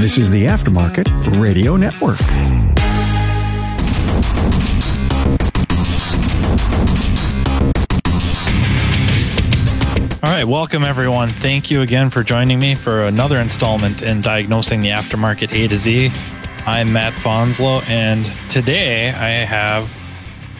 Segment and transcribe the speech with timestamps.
[0.00, 1.08] This is the Aftermarket
[1.40, 2.22] Radio Network.
[10.22, 11.30] All right, welcome everyone.
[11.30, 15.76] Thank you again for joining me for another installment in diagnosing the aftermarket A to
[15.76, 16.12] Z.
[16.64, 19.92] I'm Matt Fanslow, and today I have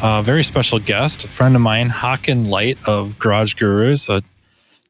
[0.02, 4.20] a very special guest, a friend of mine, Hakan Light of Garage Gurus, a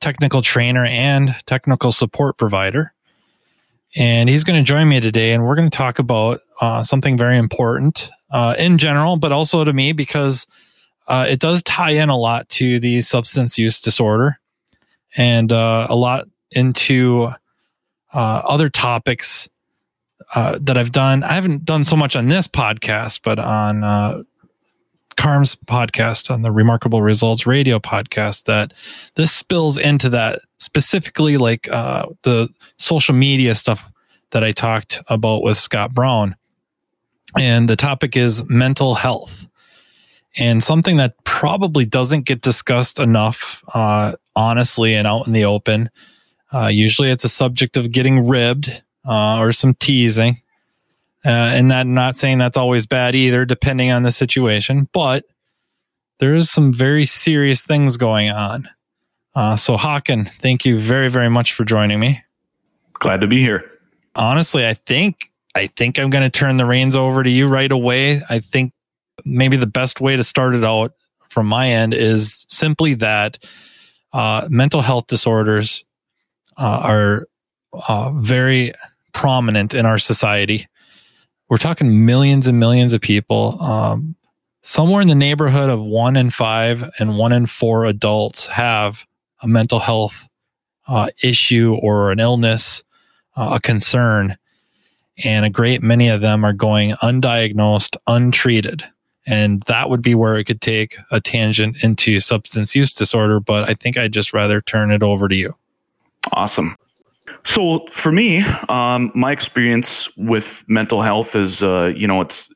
[0.01, 2.95] technical trainer and technical support provider.
[3.97, 7.17] And he's going to join me today, and we're going to talk about uh, something
[7.17, 10.47] very important uh, in general, but also to me because
[11.07, 14.39] uh, it does tie in a lot to the substance use disorder
[15.17, 17.29] and uh, a lot into
[18.13, 19.49] uh, other topics
[20.35, 21.23] uh, that I've done.
[21.23, 24.27] I haven't done so much on this podcast, but on
[25.19, 28.73] Carm's podcast, on the Remarkable Results Radio podcast, that
[29.17, 33.91] this spills into that specifically, like uh, the social media stuff
[34.31, 36.37] that I talked about with Scott Brown.
[37.37, 39.47] And the topic is mental health
[40.39, 45.91] and something that probably doesn't get discussed enough, uh, honestly, and out in the open.
[46.55, 50.41] Uh, usually it's a subject of getting ribbed uh, or some teasing.
[51.29, 55.27] Uh, and that, I'm not saying that's always bad either, depending on the situation, but
[56.21, 58.67] there is some very serious things going on.
[59.35, 62.25] Uh, so, Hakan, thank you very, very much for joining me.
[62.95, 63.71] Glad to be here.
[64.15, 67.71] Honestly, I think I think I'm going to turn the reins over to you right
[67.71, 68.23] away.
[68.31, 68.73] I think
[69.27, 70.93] maybe the best way to start it out
[71.29, 73.39] from my end is simply that
[74.15, 75.85] uh, mental health disorders
[76.57, 77.29] uh, are
[77.87, 78.73] uh, very
[79.13, 80.67] prominent in our society.
[81.49, 83.61] We're talking millions and millions of people.
[83.63, 84.17] Um,
[84.63, 89.07] somewhere in the neighborhood of one in five and one in four adults have
[89.43, 90.29] a mental health
[90.87, 92.83] uh, issue or an illness,
[93.37, 94.37] uh, a concern.
[95.25, 98.85] And a great many of them are going undiagnosed, untreated.
[99.27, 103.41] And that would be where it could take a tangent into substance use disorder.
[103.41, 105.55] But I think I'd just rather turn it over to you.
[106.33, 106.77] Awesome.
[107.45, 112.49] So for me, um, my experience with mental health is, uh, you know, it's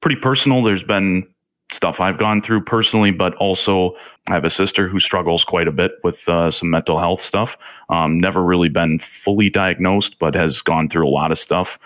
[0.00, 0.62] pretty personal.
[0.62, 1.26] There's been
[1.72, 3.94] stuff I've gone through personally, but also
[4.28, 7.56] I have a sister who struggles quite a bit with uh, some mental health stuff.
[7.88, 11.78] Um, never really been fully diagnosed, but has gone through a lot of stuff.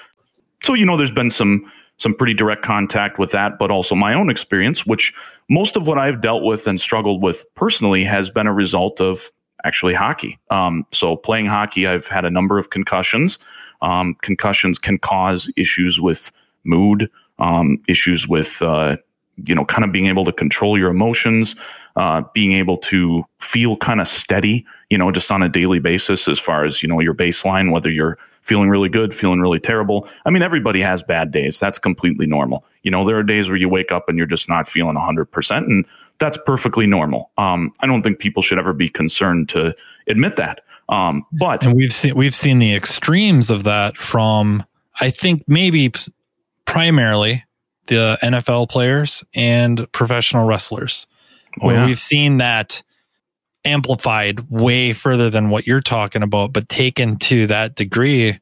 [0.62, 4.15] So, you know, there's been some some pretty direct contact with that, but also my
[4.15, 5.15] own experience, which
[5.49, 9.31] most of what I've dealt with and struggled with personally has been a result of
[9.64, 10.38] actually hockey.
[10.50, 13.38] Um, so playing hockey, I've had a number of concussions.
[13.82, 16.30] Um, concussions can cause issues with
[16.64, 18.97] mood, um, issues with, uh,
[19.36, 21.56] you know, kind of being able to control your emotions,
[21.97, 26.28] uh, being able to feel kind of steady, you know, just on a daily basis
[26.28, 30.06] as far as, you know, your baseline, whether you're feeling really good, feeling really terrible.
[30.25, 31.58] I mean, everybody has bad days.
[31.58, 32.64] That's completely normal.
[32.82, 35.56] You know, there are days where you wake up and you're just not feeling 100%,
[35.56, 35.86] and
[36.19, 37.30] that's perfectly normal.
[37.38, 39.75] Um, I don't think people should ever be concerned to
[40.06, 40.60] admit that.
[40.88, 44.64] Um, but and we've seen we've seen the extremes of that from
[45.00, 45.92] I think maybe
[46.66, 47.44] primarily
[47.86, 51.06] the NFL players and professional wrestlers,
[51.60, 51.86] oh, where yeah.
[51.86, 52.82] we've seen that
[53.64, 58.38] amplified way further than what you're talking about, but taken to that degree,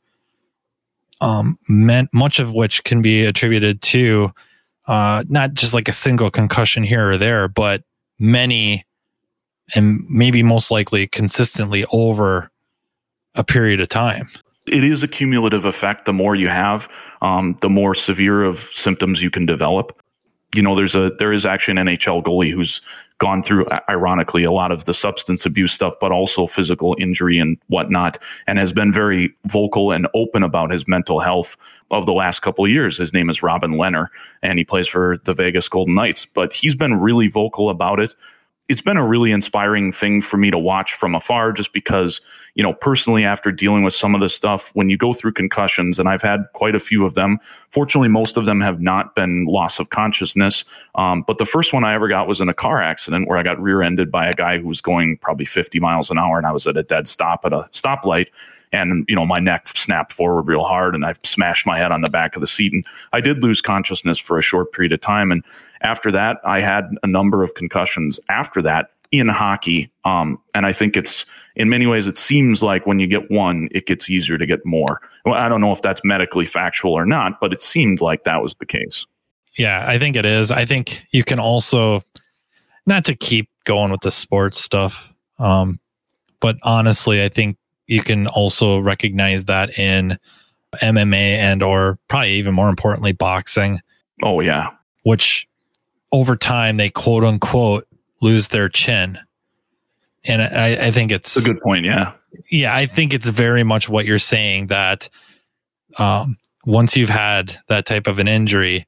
[1.21, 4.33] um, meant much of which can be attributed to
[4.87, 7.83] uh, not just like a single concussion here or there, but
[8.19, 8.85] many
[9.75, 12.51] and maybe most likely consistently over
[13.35, 14.29] a period of time.
[14.67, 16.05] It is a cumulative effect.
[16.05, 16.89] The more you have,
[17.21, 19.99] um, the more severe of symptoms you can develop
[20.55, 22.83] you know, there's a there is actually an NHL goalie who's
[23.19, 27.57] gone through, ironically, a lot of the substance abuse stuff, but also physical injury and
[27.69, 31.57] whatnot, and has been very vocal and open about his mental health
[31.91, 32.99] of the last couple of years.
[32.99, 34.07] His name is Robin Lehner,
[34.43, 36.27] and he plays for the Vegas Golden Knights.
[36.27, 38.15] But he's been really vocal about it
[38.69, 42.21] it's been a really inspiring thing for me to watch from afar just because,
[42.55, 45.99] you know, personally, after dealing with some of this stuff, when you go through concussions,
[45.99, 47.39] and I've had quite a few of them,
[47.71, 50.65] fortunately, most of them have not been loss of consciousness.
[50.95, 53.43] Um, but the first one I ever got was in a car accident where I
[53.43, 56.47] got rear ended by a guy who was going probably 50 miles an hour and
[56.47, 58.29] I was at a dead stop at a stoplight
[58.73, 62.01] and you know my neck snapped forward real hard and i smashed my head on
[62.01, 65.01] the back of the seat and i did lose consciousness for a short period of
[65.01, 65.43] time and
[65.83, 69.91] after that, I had a number of concussions after that in hockey.
[70.05, 73.69] Um, and I think it's in many ways, it seems like when you get one,
[73.73, 75.01] it gets easier to get more.
[75.27, 78.43] Well, I don't know if that's medically factual or not, but it seemed like that
[78.43, 79.07] was the case.
[79.59, 80.51] Yeah, I think it is.
[80.51, 82.03] I think you can also,
[82.87, 85.79] not to keep going with the sports stuff, um,
[86.41, 87.59] but honestly, I think
[87.93, 90.19] you can also recognize that in
[90.77, 93.81] MMA and or probably even more importantly boxing.
[94.23, 94.71] Oh yeah.
[95.03, 95.47] Which
[96.11, 97.87] over time they quote unquote
[98.23, 99.19] lose their chin.
[100.25, 101.85] And I, I think it's, it's a good point.
[101.85, 102.13] Yeah.
[102.51, 102.75] Yeah.
[102.75, 105.11] I think it's very much what you're saying that
[105.99, 108.87] um, once you've had that type of an injury,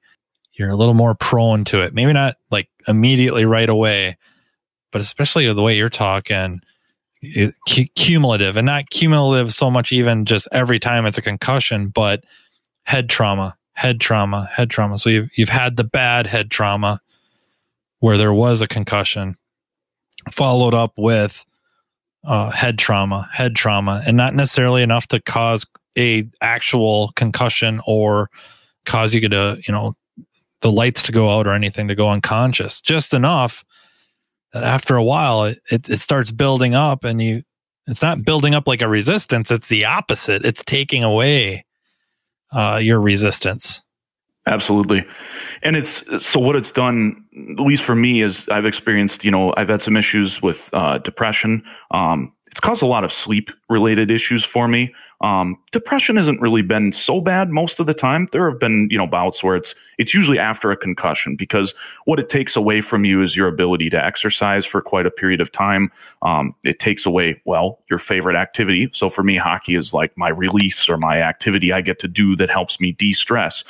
[0.55, 1.93] you're a little more prone to it.
[1.93, 4.17] Maybe not like immediately right away,
[4.93, 6.63] but especially the way you're talking,
[7.95, 12.25] cumulative and not cumulative so much even just every time it's a concussion, but
[12.85, 14.99] head trauma, head trauma, head trauma.
[14.99, 17.01] So you've, you've had the bad head trauma
[18.01, 19.37] where there was a concussion
[20.31, 21.45] followed up with
[22.25, 25.67] uh, head trauma, head trauma, and not necessarily enough to cause
[25.97, 28.31] a actual concussion or
[28.85, 29.95] cause you to, you know,
[30.61, 32.81] the lights to go out or anything to go unconscious.
[32.81, 33.65] Just enough
[34.55, 37.43] that after a while it, it, it starts building up and you
[37.87, 40.45] it's not building up like a resistance, it's the opposite.
[40.45, 41.65] It's taking away
[42.53, 43.83] uh, your resistance.
[44.47, 45.05] Absolutely.
[45.63, 49.55] And it's so what it's done, at least for me, is I've experienced, you know,
[49.57, 51.63] I've had some issues with uh, depression.
[51.91, 54.95] Um, it's caused a lot of sleep related issues for me.
[55.23, 58.29] Um, depression hasn't really been so bad most of the time.
[58.31, 61.75] There have been, you know, bouts where it's it's usually after a concussion because
[62.05, 65.41] what it takes away from you is your ability to exercise for quite a period
[65.41, 65.91] of time.
[66.23, 68.89] Um, it takes away, well, your favorite activity.
[68.93, 72.37] So for me, hockey is like my release or my activity I get to do
[72.37, 73.65] that helps me de stress.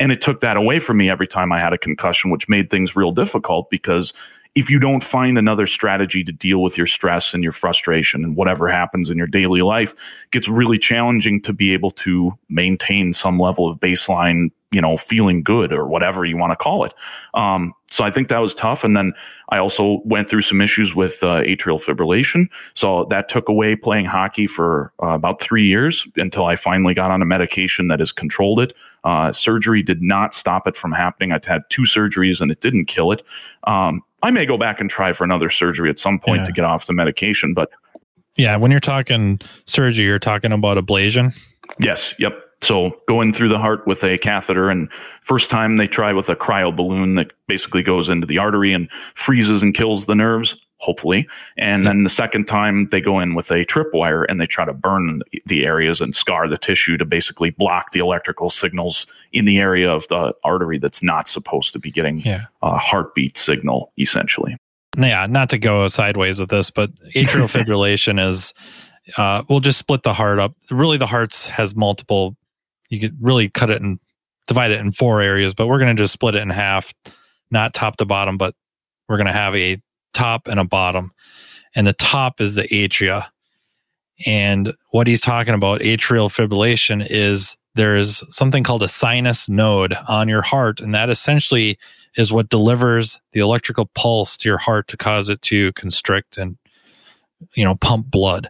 [0.00, 2.68] And it took that away from me every time I had a concussion, which made
[2.68, 4.12] things real difficult because
[4.54, 8.36] if you don't find another strategy to deal with your stress and your frustration and
[8.36, 13.12] whatever happens in your daily life, it gets really challenging to be able to maintain
[13.12, 16.94] some level of baseline, you know, feeling good or whatever you want to call it.
[17.34, 18.84] Um, so I think that was tough.
[18.84, 19.12] And then
[19.48, 22.46] I also went through some issues with uh, atrial fibrillation.
[22.74, 27.10] So that took away playing hockey for uh, about three years until I finally got
[27.10, 28.72] on a medication that has controlled it.
[29.04, 31.32] Uh, surgery did not stop it from happening.
[31.32, 33.22] I've had two surgeries and it didn't kill it.
[33.64, 36.44] Um, I may go back and try for another surgery at some point yeah.
[36.44, 37.70] to get off the medication, but
[38.36, 41.36] yeah, when you're talking surgery, you're talking about ablation.
[41.78, 42.14] Yes.
[42.18, 42.42] Yep.
[42.62, 44.90] So going through the heart with a catheter and
[45.22, 48.88] first time they try with a cryo balloon that basically goes into the artery and
[49.14, 51.26] freezes and kills the nerves hopefully.
[51.56, 54.74] And then the second time they go in with a tripwire and they try to
[54.74, 59.58] burn the areas and scar the tissue to basically block the electrical signals in the
[59.58, 62.44] area of the artery that's not supposed to be getting yeah.
[62.62, 64.56] a heartbeat signal, essentially.
[64.96, 68.52] Yeah, not to go sideways with this, but atrial fibrillation is,
[69.16, 70.54] uh, we'll just split the heart up.
[70.70, 72.36] Really, the heart has multiple,
[72.90, 73.98] you could really cut it and
[74.46, 76.92] divide it in four areas, but we're going to just split it in half,
[77.50, 78.54] not top to bottom, but
[79.08, 79.78] we're going to have a
[80.14, 81.12] top and a bottom.
[81.74, 83.26] And the top is the atria.
[84.26, 90.28] And what he's talking about, atrial fibrillation, is there's something called a sinus node on
[90.28, 90.80] your heart.
[90.80, 91.78] And that essentially
[92.16, 96.56] is what delivers the electrical pulse to your heart to cause it to constrict and,
[97.54, 98.48] you know, pump blood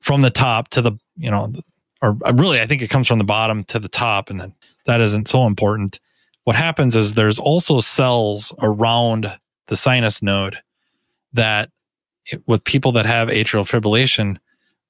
[0.00, 1.52] from the top to the, you know,
[2.00, 4.30] or uh, really, I think it comes from the bottom to the top.
[4.30, 4.54] And then
[4.86, 6.00] that isn't so important.
[6.44, 10.58] What happens is there's also cells around the sinus node
[11.34, 11.70] that
[12.46, 14.38] with people that have atrial fibrillation,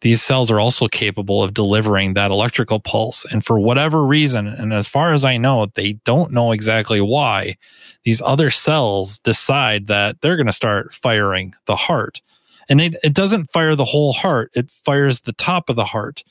[0.00, 3.24] these cells are also capable of delivering that electrical pulse.
[3.30, 7.56] And for whatever reason, and as far as I know, they don't know exactly why,
[8.02, 12.20] these other cells decide that they're going to start firing the heart.
[12.68, 16.22] And it, it doesn't fire the whole heart, it fires the top of the heart.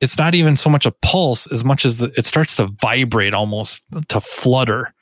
[0.00, 3.34] It's not even so much a pulse as much as the, it starts to vibrate
[3.34, 4.94] almost to flutter.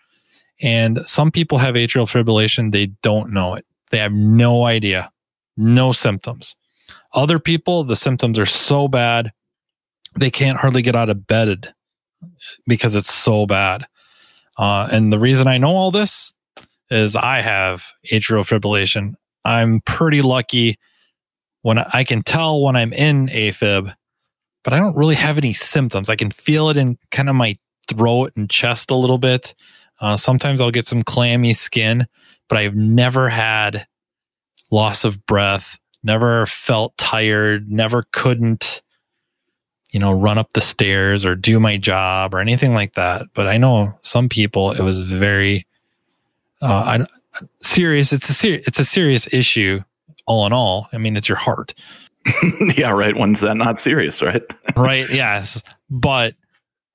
[0.61, 3.67] And some people have atrial fibrillation, they don't know it.
[3.91, 5.11] They have no idea,
[5.57, 6.57] no symptoms.
[7.13, 9.33] Other people, the symptoms are so bad,
[10.19, 11.75] they can't hardly get out of bed
[12.67, 13.87] because it's so bad.
[14.57, 16.33] Uh, and the reason I know all this
[16.91, 19.15] is I have atrial fibrillation.
[19.45, 20.79] I'm pretty lucky
[21.63, 23.95] when I can tell when I'm in AFib,
[24.63, 26.09] but I don't really have any symptoms.
[26.09, 29.55] I can feel it in kind of my throat and chest a little bit.
[30.01, 32.07] Uh, sometimes I'll get some clammy skin,
[32.49, 33.87] but I've never had
[34.71, 38.83] loss of breath, never felt tired, never couldn't,
[39.91, 43.27] you know, run up the stairs or do my job or anything like that.
[43.35, 45.67] But I know some people, it was very
[46.61, 48.13] uh, I, serious.
[48.13, 49.81] It's a serious, it's a serious issue.
[50.27, 51.75] All in all, I mean, it's your heart.
[52.77, 53.15] yeah, right.
[53.15, 54.43] When's that not serious, right?
[54.77, 55.07] right.
[55.11, 56.35] Yes, but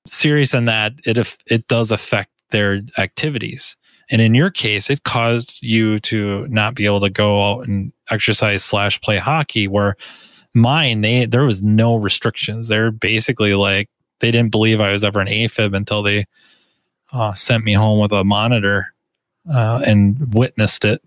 [0.06, 3.76] serious in that it it does affect their activities.
[4.10, 7.92] And in your case, it caused you to not be able to go out and
[8.10, 9.96] exercise slash play hockey where
[10.52, 12.68] mine, they, there was no restrictions.
[12.68, 13.88] They're basically like,
[14.18, 16.26] they didn't believe I was ever an AFib until they
[17.12, 18.92] uh, sent me home with a monitor
[19.50, 21.02] uh, and witnessed it.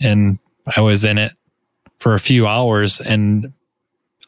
[0.00, 0.38] And
[0.76, 1.32] I was in it
[1.98, 3.52] for a few hours and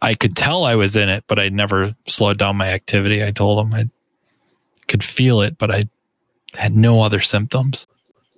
[0.00, 3.24] I could tell I was in it, but I never slowed down my activity.
[3.24, 3.90] I told them I
[4.86, 5.88] could feel it, but I
[6.56, 7.86] had no other symptoms.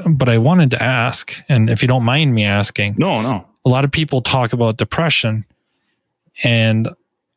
[0.09, 3.47] But I wanted to ask, and if you don't mind me asking, no, no.
[3.67, 5.45] A lot of people talk about depression,
[6.43, 6.89] and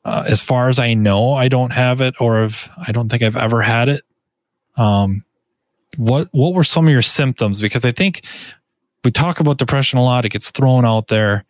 [0.06, 3.24] uh, as far as I know, I don't have it, or if I don't think
[3.24, 4.04] I've ever had it.
[4.78, 5.26] Um,
[5.98, 7.60] what what were some of your symptoms?
[7.60, 8.26] Because I think
[9.04, 11.44] we talk about depression a lot; it gets thrown out there,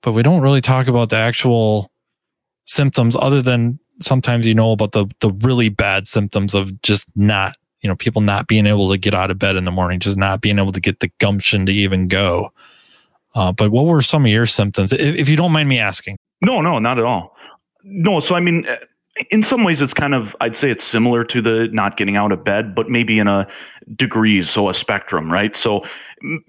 [0.00, 1.90] but we don't really talk about the actual
[2.64, 7.56] symptoms, other than sometimes you know about the the really bad symptoms of just not
[7.82, 10.16] you know, people not being able to get out of bed in the morning, just
[10.16, 12.52] not being able to get the gumption to even go.
[13.34, 16.16] Uh, but what were some of your symptoms, if, if, you don't mind me asking?
[16.42, 17.34] No, no, not at all.
[17.82, 18.66] No, so I mean,
[19.30, 22.30] in some ways, it's kind of, I'd say it's similar to the not getting out
[22.30, 23.48] of bed, but maybe in a
[23.96, 25.56] degrees, so a spectrum, right?
[25.56, 25.82] So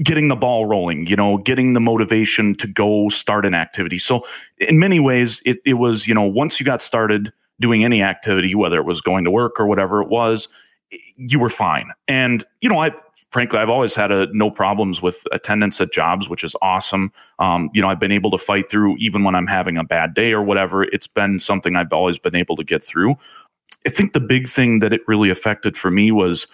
[0.04, 3.98] getting the ball rolling, you know, getting the motivation to go start an activity.
[3.98, 4.26] So
[4.60, 8.54] in many ways, it, it was, you know, once you got started doing any activity,
[8.56, 10.48] whether it was going to work or whatever it was,
[11.18, 11.92] you were fine.
[12.08, 12.92] And, you know, I
[13.32, 17.12] frankly, I've always had a, no problems with attendance at jobs, which is awesome.
[17.40, 20.14] Um, you know, I've been able to fight through even when I'm having a bad
[20.14, 20.84] day or whatever.
[20.84, 23.16] It's been something I've always been able to get through.
[23.86, 26.48] I think the big thing that it really affected for me was,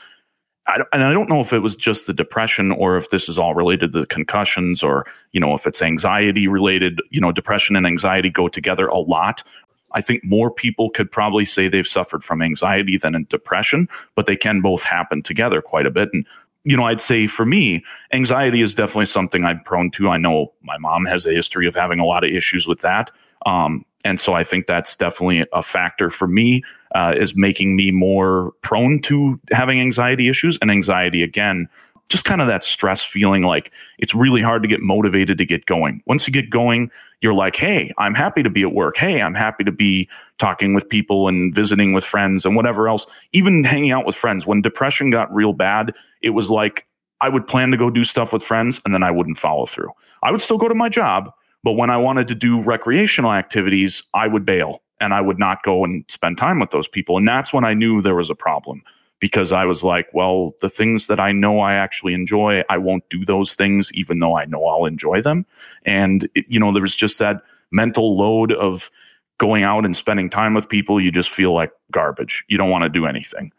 [0.67, 3.37] I, and I don't know if it was just the depression or if this is
[3.37, 7.75] all related to the concussions or, you know, if it's anxiety related, you know, depression
[7.75, 9.43] and anxiety go together a lot.
[9.91, 14.25] I think more people could probably say they've suffered from anxiety than in depression, but
[14.25, 16.09] they can both happen together quite a bit.
[16.13, 16.25] And,
[16.63, 20.09] you know, I'd say for me, anxiety is definitely something I'm prone to.
[20.09, 23.11] I know my mom has a history of having a lot of issues with that.
[23.45, 26.63] Um, and so I think that's definitely a factor for me,
[26.95, 31.67] uh, is making me more prone to having anxiety issues and anxiety again
[32.09, 35.67] just kind of that stress feeling like it's really hard to get motivated to get
[35.67, 36.01] going.
[36.07, 38.97] Once you get going, you're like, hey, I'm happy to be at work.
[38.97, 43.05] Hey, I'm happy to be talking with people and visiting with friends and whatever else,
[43.31, 44.47] even hanging out with friends.
[44.47, 46.87] When depression got real bad, it was like
[47.21, 49.91] I would plan to go do stuff with friends and then I wouldn't follow through.
[50.23, 51.31] I would still go to my job,
[51.63, 55.61] but when I wanted to do recreational activities, I would bail and I would not
[55.61, 57.17] go and spend time with those people.
[57.17, 58.81] And that's when I knew there was a problem
[59.19, 63.07] because I was like, well, the things that I know I actually enjoy, I won't
[63.09, 65.45] do those things, even though I know I'll enjoy them.
[65.85, 68.89] And, it, you know, there was just that mental load of
[69.37, 71.01] going out and spending time with people.
[71.01, 72.45] You just feel like garbage.
[72.47, 73.51] You don't want to do anything.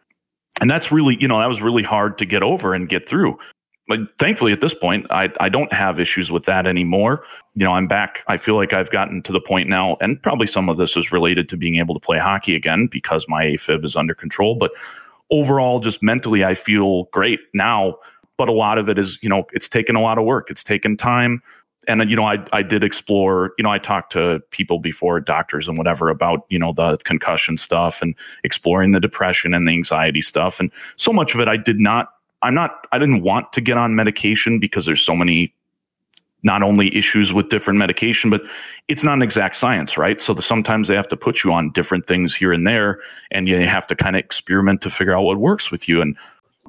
[0.61, 3.39] And that's really, you know, that was really hard to get over and get through.
[3.89, 7.25] But thankfully, at this point, I, I don't have issues with that anymore.
[7.57, 8.23] You know, I'm back.
[8.29, 11.11] I feel like I've gotten to the point now, and probably some of this is
[11.11, 14.55] related to being able to play hockey again because my AFib is under control.
[14.55, 14.71] But
[15.31, 17.97] overall, just mentally, I feel great now.
[18.37, 20.51] But a lot of it is, you know, it's taken a lot of work.
[20.51, 21.43] It's taken time.
[21.89, 25.67] And, you know, I, I did explore, you know, I talked to people before, doctors
[25.67, 30.21] and whatever, about, you know, the concussion stuff and exploring the depression and the anxiety
[30.21, 30.61] stuff.
[30.61, 33.79] And so much of it, I did not, I'm not, I didn't want to get
[33.79, 35.55] on medication because there's so many
[36.43, 38.43] not only issues with different medication, but
[38.89, 40.21] it's not an exact science, right?
[40.21, 43.47] So the, sometimes they have to put you on different things here and there, and
[43.47, 46.01] you have to kind of experiment to figure out what works with you.
[46.01, 46.17] And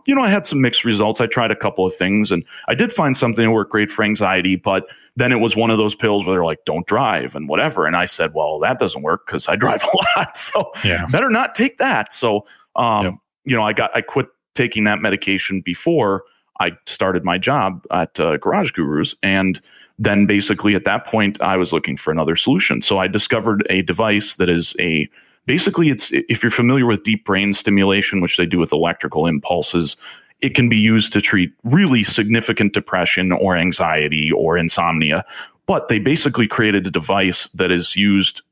[0.08, 1.22] you know, I had some mixed results.
[1.22, 4.04] I tried a couple of things, and I did find something that worked great for
[4.04, 7.48] anxiety, but then it was one of those pills where they're like, "Don't drive" and
[7.48, 7.86] whatever.
[7.86, 11.06] And I said, "Well, that doesn't work because I drive a lot, so yeah.
[11.12, 13.14] better not take that." So, um, yep.
[13.46, 16.24] you know, I got I quit taking that medication before
[16.62, 19.16] I started my job at uh, Garage Gurus.
[19.24, 19.60] And
[19.98, 22.82] then basically at that point, I was looking for another solution.
[22.84, 25.10] So I discovered a device that is a
[25.48, 29.98] basically it's if you're familiar with deep brain stimulation, which they do with electrical impulses,
[30.42, 35.26] it can be used to treat really significant depression or anxiety or insomnia.
[35.66, 38.44] But they basically created a device that is used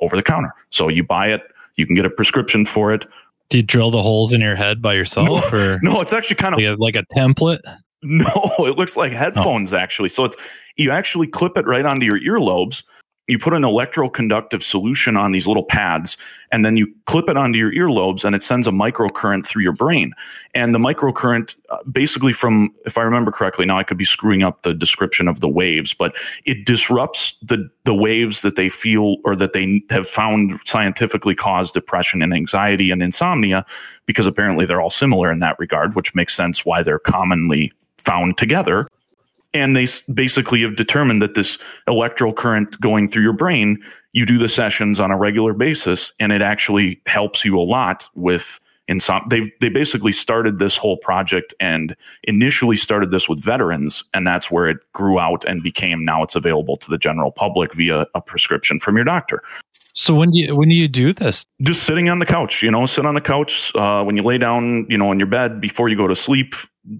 [0.00, 0.52] over the counter.
[0.70, 1.42] So you buy it,
[1.76, 3.06] you can get a prescription for it.
[3.50, 5.28] Do you drill the holes in your head by yourself?
[5.28, 7.60] No, or no it's actually kind of like a, like a template.
[8.02, 9.16] No, it looks like oh.
[9.16, 9.78] headphones oh.
[9.78, 10.08] actually.
[10.10, 10.36] So it's
[10.76, 12.82] you actually clip it right onto your earlobes
[13.28, 16.16] you put an electroconductive solution on these little pads
[16.50, 19.72] and then you clip it onto your earlobes and it sends a microcurrent through your
[19.72, 20.12] brain.
[20.54, 24.42] And the microcurrent uh, basically from if i remember correctly now i could be screwing
[24.42, 26.16] up the description of the waves but
[26.46, 31.70] it disrupts the the waves that they feel or that they have found scientifically cause
[31.70, 33.66] depression and anxiety and insomnia
[34.06, 38.38] because apparently they're all similar in that regard which makes sense why they're commonly found
[38.38, 38.88] together
[39.58, 44.38] and they basically have determined that this electrical current going through your brain, you do
[44.38, 49.28] the sessions on a regular basis, and it actually helps you a lot with insomnia.
[49.28, 54.50] They they basically started this whole project and initially started this with veterans, and that's
[54.50, 58.20] where it grew out and became now it's available to the general public via a
[58.20, 59.42] prescription from your doctor.
[59.98, 61.44] So when do you when do you do this?
[61.60, 64.38] Just sitting on the couch, you know, sit on the couch uh, when you lay
[64.38, 66.54] down, you know, in your bed before you go to sleep.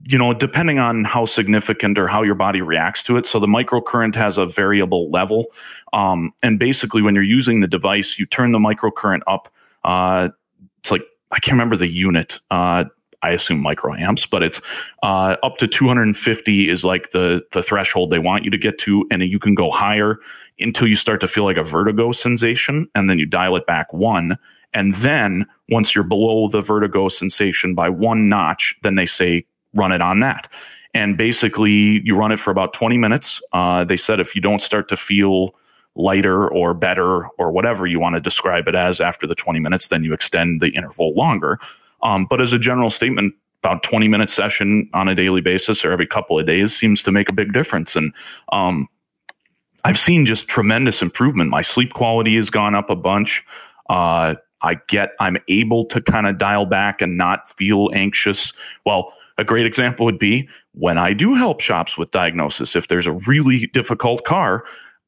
[0.08, 3.24] You know, depending on how significant or how your body reacts to it.
[3.24, 5.46] So the microcurrent has a variable level,
[5.92, 9.48] um, and basically when you're using the device, you turn the microcurrent up.
[9.84, 10.30] Uh,
[10.80, 12.40] it's like I can't remember the unit.
[12.50, 12.86] Uh,
[13.22, 14.60] I assume microamps, but it's
[15.04, 19.06] uh, up to 250 is like the the threshold they want you to get to,
[19.10, 20.18] and you can go higher
[20.60, 23.92] until you start to feel like a vertigo sensation, and then you dial it back
[23.92, 24.36] one,
[24.72, 29.92] and then once you're below the vertigo sensation by one notch, then they say run
[29.92, 30.52] it on that,
[30.94, 33.40] and basically you run it for about 20 minutes.
[33.52, 35.54] Uh, they said if you don't start to feel
[35.94, 39.88] lighter or better or whatever you want to describe it as after the 20 minutes,
[39.88, 41.58] then you extend the interval longer.
[42.02, 45.90] Um, but as a general statement, about 20 minute session on a daily basis or
[45.90, 47.96] every couple of days seems to make a big difference.
[47.96, 48.12] And,
[48.52, 48.86] um,
[49.84, 51.50] I've seen just tremendous improvement.
[51.50, 53.44] My sleep quality has gone up a bunch.
[53.88, 58.52] Uh, I get, I'm able to kind of dial back and not feel anxious.
[58.84, 62.74] Well, a great example would be when I do help shops with diagnosis.
[62.74, 64.64] If there's a really difficult car,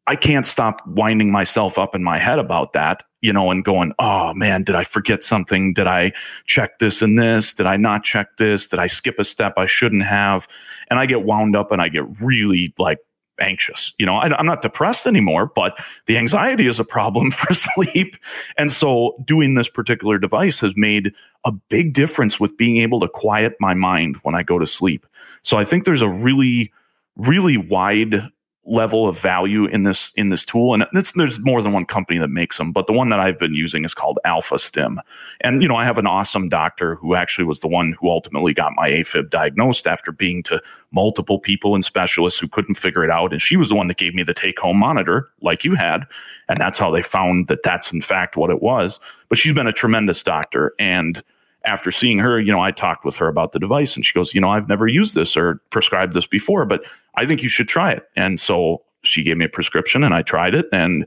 [0.06, 3.92] I can't stop winding myself up in my head about that you know, and going,
[3.98, 5.74] oh man, did I forget something?
[5.74, 6.12] Did I
[6.46, 7.52] check this and this?
[7.52, 8.66] Did I not check this?
[8.66, 10.48] Did I skip a step I shouldn't have?
[10.88, 12.98] And I get wound up and I get really like
[13.40, 13.94] anxious.
[13.98, 18.16] You know, I, am not depressed anymore, but the anxiety is a problem for sleep.
[18.58, 21.12] And so doing this particular device has made
[21.44, 25.06] a big difference with being able to quiet my mind when I go to sleep.
[25.42, 26.72] So I think there's a really,
[27.16, 28.28] really wide
[28.64, 30.74] level of value in this in this tool.
[30.74, 33.54] And there's more than one company that makes them but the one that i've been
[33.54, 35.00] using is called alpha stim.
[35.40, 38.52] And you know i have an awesome doctor who actually was the one who ultimately
[38.52, 40.60] got my afib diagnosed after being to
[40.92, 43.32] multiple people and specialists who couldn't figure it out.
[43.32, 46.06] And she was the one that gave me the take home monitor like you had.
[46.48, 48.98] And that's how they found that that's in fact what it was.
[49.28, 50.74] But she's been a tremendous doctor.
[50.78, 51.22] And
[51.64, 54.34] after seeing her, you know, I talked with her about the device and she goes,
[54.34, 56.82] you know, I've never used this or prescribed this before, but
[57.16, 58.08] I think you should try it.
[58.16, 61.06] And so she gave me a prescription and I tried it and,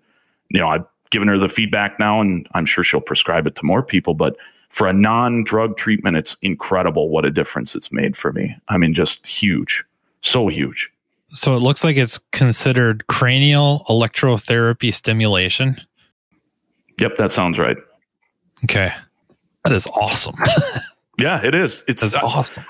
[0.49, 3.65] you know, I've given her the feedback now and I'm sure she'll prescribe it to
[3.65, 4.35] more people, but
[4.69, 8.55] for a non-drug treatment, it's incredible what a difference it's made for me.
[8.69, 9.83] I mean, just huge,
[10.21, 10.89] so huge.
[11.29, 15.79] So it looks like it's considered cranial electrotherapy stimulation.
[16.99, 17.77] Yep, that sounds right.
[18.63, 18.91] Okay.
[19.63, 20.35] That is awesome.
[21.19, 21.83] yeah, it is.
[21.87, 22.65] It's That's awesome.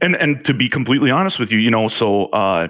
[0.00, 2.68] And and to be completely honest with you, you know, so uh,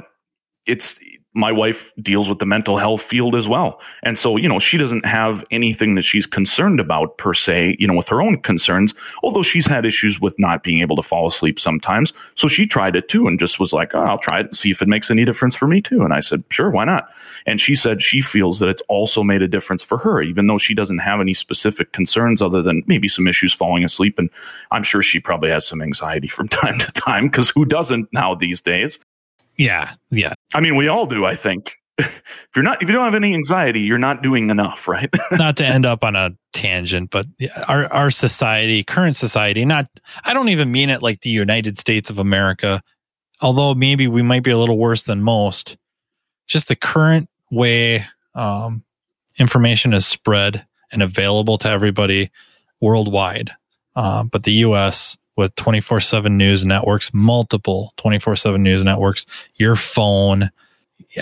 [0.67, 0.99] it's
[1.35, 3.81] my wife deals with the mental health field as well.
[4.03, 7.87] And so, you know, she doesn't have anything that she's concerned about per se, you
[7.87, 11.29] know, with her own concerns, although she's had issues with not being able to fall
[11.29, 12.12] asleep sometimes.
[12.35, 14.71] So she tried it too and just was like, oh, I'll try it and see
[14.71, 16.03] if it makes any difference for me too.
[16.03, 17.09] And I said, sure, why not?
[17.47, 20.59] And she said she feels that it's also made a difference for her, even though
[20.59, 24.19] she doesn't have any specific concerns other than maybe some issues falling asleep.
[24.19, 24.31] And
[24.71, 28.35] I'm sure she probably has some anxiety from time to time because who doesn't now
[28.35, 28.99] these days?
[29.59, 30.35] Yeah, yeah.
[30.55, 31.27] I mean, we all do.
[31.27, 34.87] I think if you're not, if you don't have any anxiety, you're not doing enough,
[34.87, 35.11] right?
[35.33, 37.27] not to end up on a tangent, but
[37.66, 39.87] our our society, current society, not.
[40.25, 42.83] I don't even mean it like the United States of America,
[43.40, 45.77] although maybe we might be a little worse than most.
[46.47, 48.85] Just the current way um,
[49.38, 52.31] information is spread and available to everybody
[52.81, 53.51] worldwide.
[53.97, 59.24] Uh, but the U.S with 24 7 news networks, multiple 24 7 news networks,
[59.55, 60.51] your phone.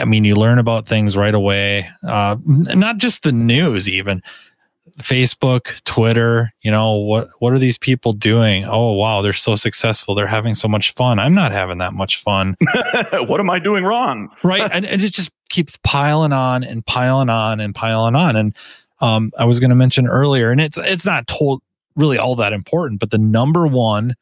[0.00, 1.90] I mean, you learn about things right away.
[2.02, 4.22] Uh, not just the news, even
[4.98, 6.50] Facebook, Twitter.
[6.62, 7.29] You know what?
[7.40, 8.64] What are these people doing?
[8.64, 10.14] Oh wow, they're so successful.
[10.14, 11.18] They're having so much fun.
[11.18, 12.57] I'm not having that much fun.
[13.12, 14.31] what am I doing wrong?
[14.42, 18.35] right, and, and, it just keeps piling on and piling on and piling on.
[18.35, 18.57] And
[19.02, 21.61] um, I was going to mention earlier, and it's it's not told
[21.97, 24.15] really all that important, but the number one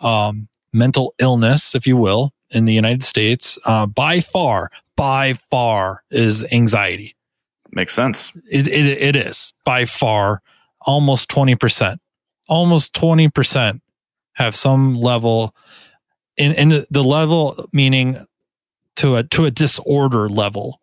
[0.00, 6.02] um, mental illness, if you will, in the United States, uh, by far, by far,
[6.10, 7.14] is anxiety.
[7.72, 8.32] Makes sense.
[8.50, 10.42] It, it, it is by far
[10.80, 11.98] almost 20%.
[12.48, 13.80] Almost 20%
[14.34, 15.54] have some level
[16.36, 18.24] in, in the, the level meaning
[18.96, 20.80] to a to a disorder level.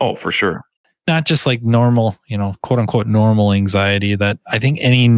[0.00, 0.62] Oh, for sure.
[1.06, 5.08] Not just like normal, you know, quote unquote normal anxiety that I think any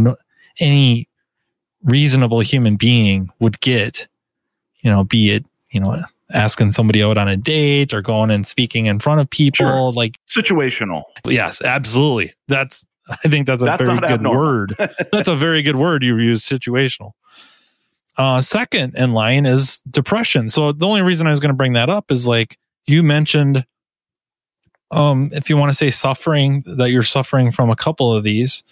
[0.60, 1.08] any
[1.82, 4.08] reasonable human being would get,
[4.80, 5.96] you know, be it, you know,
[6.32, 9.64] asking somebody out on a date or going and speaking in front of people.
[9.66, 9.92] Sure.
[9.92, 11.04] Like, Situational.
[11.26, 12.32] yes, absolutely.
[12.48, 14.40] That's, I think that's a That's very good abnormal.
[14.40, 14.74] word.
[15.12, 17.12] that's a very good word you use situational.
[18.18, 20.50] Uh, second in line is depression.
[20.50, 23.64] So the only reason I was going to bring that up is like you mentioned,
[24.90, 28.62] um, if you want to say suffering, that you're suffering from a couple of these,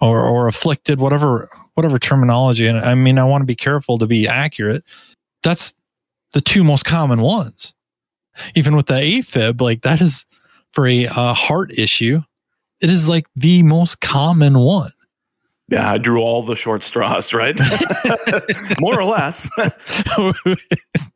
[0.00, 2.66] or or afflicted, whatever whatever terminology.
[2.66, 4.84] And I mean, I want to be careful to be accurate.
[5.42, 5.74] That's
[6.32, 7.74] the two most common ones.
[8.54, 10.26] Even with the AFib, like that is
[10.72, 12.22] for a uh, heart issue,
[12.80, 14.90] it is like the most common one.
[15.70, 17.58] Yeah, I drew all the short straws, right?
[18.80, 19.50] More or less.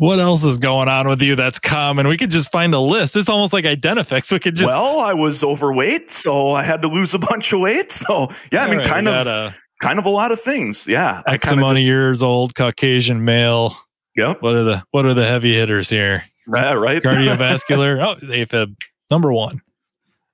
[0.00, 2.08] what else is going on with you that's common?
[2.08, 3.16] We could just find a list.
[3.16, 4.32] It's almost like Identifix.
[4.32, 7.60] We could just well, I was overweight, so I had to lose a bunch of
[7.60, 7.92] weight.
[8.06, 10.86] So yeah, I mean, All right, kind of, a kind of a lot of things.
[10.86, 13.76] Yeah, I X kinda amount of years old Caucasian male.
[14.16, 14.40] Yep.
[14.40, 16.24] What are the what are the heavy hitters here?
[16.46, 16.74] Right.
[16.74, 17.02] right.
[17.02, 18.02] Cardiovascular.
[18.06, 18.74] oh, it's AFib
[19.10, 19.60] number one.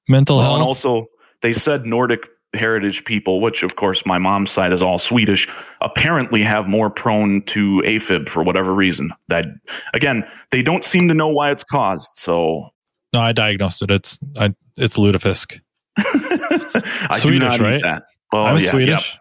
[0.09, 0.69] Mental Well, and health.
[0.69, 1.07] also,
[1.43, 5.49] they said Nordic heritage people, which of course my mom's side is all Swedish,
[5.81, 9.11] apparently have more prone to AFib for whatever reason.
[9.29, 9.47] That
[9.95, 12.13] again, they don't seem to know why it's caused.
[12.17, 12.71] So
[13.13, 13.91] no, I diagnosed it.
[13.91, 15.61] It's I, it's lutefisk.
[15.99, 16.83] I
[17.15, 17.83] do Swedish, not right?
[17.83, 18.03] that.
[18.33, 19.13] I'm yeah, Swedish.
[19.13, 19.21] yep.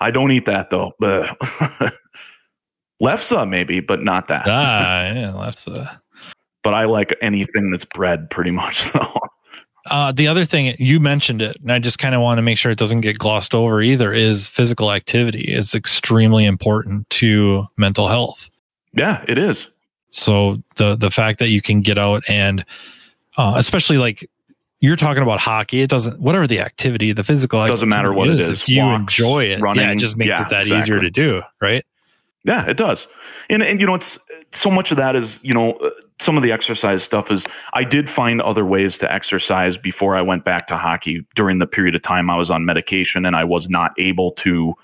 [0.00, 0.92] I don't eat that though.
[1.02, 1.92] Ugh.
[3.02, 4.44] Lefse maybe, but not that.
[4.46, 5.86] ah, yeah, uh
[6.62, 8.82] But I like anything that's bread pretty much.
[8.82, 9.12] So
[9.90, 12.56] Uh, the other thing you mentioned it, and I just kind of want to make
[12.56, 18.08] sure it doesn't get glossed over either, is physical activity is extremely important to mental
[18.08, 18.48] health.
[18.92, 19.68] yeah, it is.
[20.12, 22.64] So the the fact that you can get out and,
[23.36, 24.28] uh, especially like
[24.80, 28.28] you're talking about hockey, it doesn't whatever the activity, the physical activity Doesn't matter what
[28.28, 28.50] it is.
[28.50, 30.78] If you Walks, enjoy it, running, yeah, it just makes yeah, it that exactly.
[30.80, 31.84] easier to do, right?
[32.44, 33.06] Yeah, it does.
[33.50, 34.18] And and you know, it's
[34.52, 37.84] so much of that is you know uh, some of the exercise stuff is I
[37.84, 41.94] did find other ways to exercise before I went back to hockey during the period
[41.94, 44.74] of time I was on medication and I was not able to,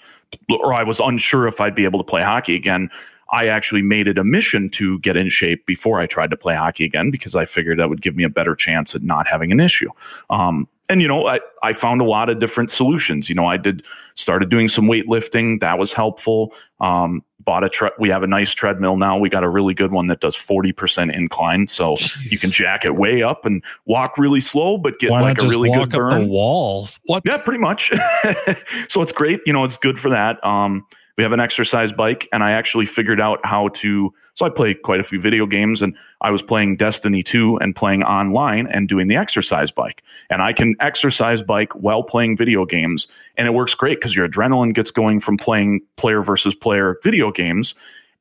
[0.50, 2.90] or I was unsure if I'd be able to play hockey again.
[3.30, 6.54] I actually made it a mission to get in shape before I tried to play
[6.54, 9.52] hockey again because I figured that would give me a better chance at not having
[9.52, 9.90] an issue.
[10.30, 13.28] Um, and you know, I, I found a lot of different solutions.
[13.28, 15.60] You know, I did started doing some weightlifting.
[15.60, 16.54] That was helpful.
[16.80, 19.16] Um, bought a tre- we have a nice treadmill now.
[19.16, 21.66] We got a really good one that does 40% incline.
[21.66, 25.38] So you can jack it way up and walk really slow, but get Why like
[25.38, 26.28] not a really walk good up the burn.
[26.28, 26.90] wall?
[27.06, 27.22] What?
[27.24, 27.90] Yeah, pretty much.
[28.90, 29.40] so it's great.
[29.46, 30.44] You know, it's good for that.
[30.44, 30.86] Um,
[31.18, 34.14] we have an exercise bike, and I actually figured out how to.
[34.34, 37.74] So I play quite a few video games, and I was playing Destiny 2 and
[37.74, 40.04] playing online and doing the exercise bike.
[40.30, 44.28] And I can exercise bike while playing video games, and it works great because your
[44.28, 47.74] adrenaline gets going from playing player versus player video games.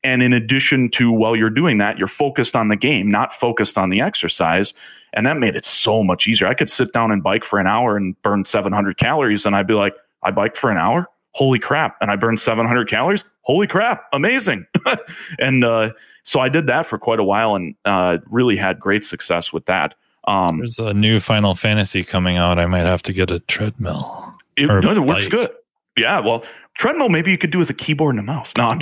[0.03, 3.77] And in addition to while you're doing that, you're focused on the game, not focused
[3.77, 4.73] on the exercise.
[5.13, 6.47] And that made it so much easier.
[6.47, 9.67] I could sit down and bike for an hour and burn 700 calories, and I'd
[9.67, 11.07] be like, I biked for an hour?
[11.37, 11.97] Holy crap.
[12.01, 13.23] And I burned 700 calories?
[13.41, 14.05] Holy crap.
[14.11, 14.65] Amazing.
[15.39, 15.91] and uh,
[16.23, 19.67] so I did that for quite a while and uh, really had great success with
[19.67, 19.93] that.
[20.27, 22.57] Um, There's a new Final Fantasy coming out.
[22.57, 24.35] I might have to get a treadmill.
[24.55, 25.51] it, no, it works good.
[25.95, 26.43] Yeah, well,
[26.77, 28.53] treadmill maybe you could do with a keyboard and a mouse.
[28.57, 28.77] No,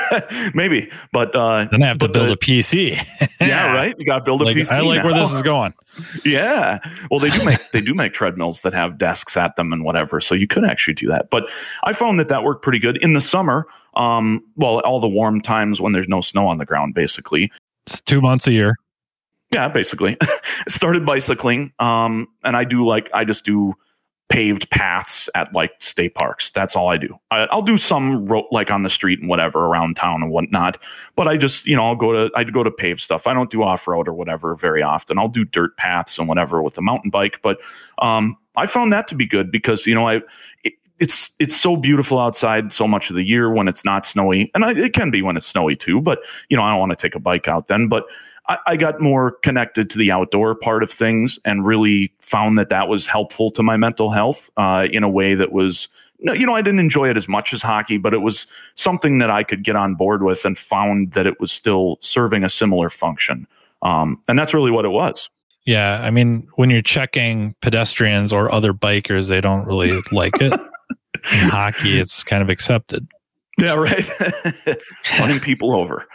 [0.54, 2.96] maybe, but uh, Then I have to build the- a PC.
[3.40, 3.94] yeah, right.
[3.98, 4.70] You got to build a Like, PC.
[4.72, 5.74] I like where this is going.
[6.24, 6.78] Yeah.
[7.10, 10.20] Well, they do make they do make treadmills that have desks at them and whatever,
[10.20, 11.28] so you could actually do that.
[11.28, 11.48] But
[11.82, 13.66] I found that that worked pretty good in the summer.
[13.94, 17.50] Um, well, all the warm times when there's no snow on the ground, basically.
[17.84, 18.76] It's two months a year.
[19.52, 20.16] Yeah, basically.
[20.68, 23.74] Started bicycling, um, and I do like I just do
[24.28, 26.50] paved paths at like state parks.
[26.50, 27.18] That's all I do.
[27.30, 30.78] I, I'll do some ro- like on the street and whatever around town and whatnot.
[31.16, 33.26] But I just you know I'll go to I'd go to paved stuff.
[33.26, 35.18] I don't do off road or whatever very often.
[35.18, 37.40] I'll do dirt paths and whatever with a mountain bike.
[37.42, 37.58] But
[38.00, 40.22] um, I found that to be good because you know I.
[40.62, 44.50] It, it's it's so beautiful outside so much of the year when it's not snowy,
[44.52, 46.00] and I, it can be when it's snowy too.
[46.00, 47.86] But you know I don't want to take a bike out then.
[47.86, 48.04] But
[48.48, 52.70] I, I got more connected to the outdoor part of things and really found that
[52.70, 55.88] that was helpful to my mental health uh, in a way that was
[56.20, 59.18] no, you know, I didn't enjoy it as much as hockey, but it was something
[59.18, 62.50] that I could get on board with and found that it was still serving a
[62.50, 63.46] similar function.
[63.82, 65.30] Um, and that's really what it was.
[65.64, 70.52] Yeah, I mean, when you're checking pedestrians or other bikers, they don't really like it.
[71.14, 73.06] In hockey, it's kind of accepted.
[73.60, 74.08] Yeah, right.
[75.20, 76.06] Running people over.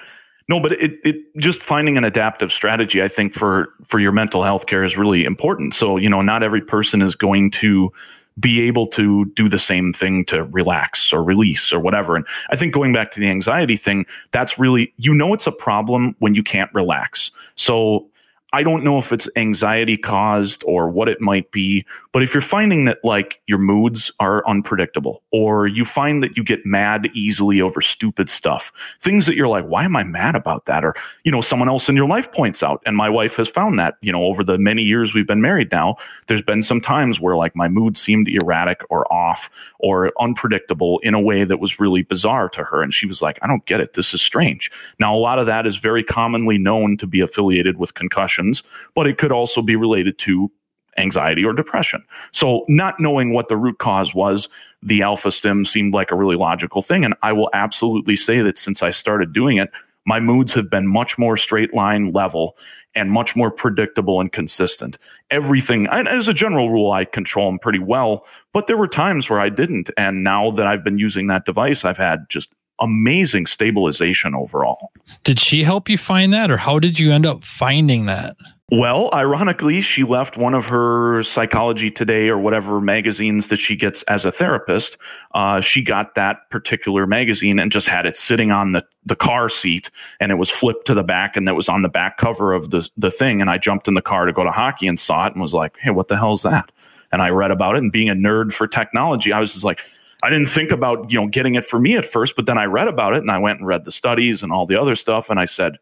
[0.49, 4.43] No, but it, it just finding an adaptive strategy, I think, for for your mental
[4.43, 5.73] health care is really important.
[5.73, 7.91] So, you know, not every person is going to
[8.39, 12.15] be able to do the same thing to relax or release or whatever.
[12.15, 15.51] And I think going back to the anxiety thing, that's really, you know, it's a
[15.51, 17.29] problem when you can't relax.
[17.55, 18.07] So
[18.53, 22.41] I don't know if it's anxiety caused or what it might be, but if you're
[22.41, 27.59] finding that like your moods are unpredictable or you find that you get mad easily
[27.59, 30.85] over stupid stuff, things that you're like, why am I mad about that?
[30.85, 32.83] Or, you know, someone else in your life points out.
[32.85, 35.71] And my wife has found that, you know, over the many years we've been married
[35.71, 35.95] now,
[36.27, 41.15] there's been some times where like my mood seemed erratic or off or unpredictable in
[41.15, 42.83] a way that was really bizarre to her.
[42.83, 43.93] And she was like, I don't get it.
[43.93, 44.71] This is strange.
[44.99, 47.95] Now, a lot of that is very commonly known to be affiliated with
[48.43, 48.63] concussions,
[48.95, 50.51] but it could also be related to
[50.97, 52.03] anxiety or depression.
[52.31, 54.47] So not knowing what the root cause was,
[54.83, 57.03] the alpha stim seemed like a really logical thing.
[57.03, 59.71] And I will absolutely say that since I started doing it,
[60.05, 62.55] my moods have been much more straight line level
[62.93, 64.99] and much more predictable and consistent.
[65.31, 69.39] Everything, as a general rule, I control them pretty well, but there were times where
[69.39, 69.89] I didn't.
[69.97, 74.91] And now that I've been using that device, I've had just amazing stabilization overall.
[75.23, 78.35] Did she help you find that, or how did you end up finding that?
[78.71, 84.01] Well, ironically, she left one of her Psychology Today or whatever magazines that she gets
[84.03, 84.97] as a therapist.
[85.35, 89.47] Uh, she got that particular magazine and just had it sitting on the, the car
[89.47, 92.51] seat and it was flipped to the back and it was on the back cover
[92.51, 93.41] of the, the thing.
[93.41, 95.53] And I jumped in the car to go to hockey and saw it and was
[95.53, 96.71] like, hey, what the hell is that?
[97.11, 99.81] And I read about it and being a nerd for technology, I was just like,
[100.23, 102.63] I didn't think about, you know, getting it for me at first, but then I
[102.63, 105.29] read about it and I went and read the studies and all the other stuff.
[105.29, 105.77] And I said,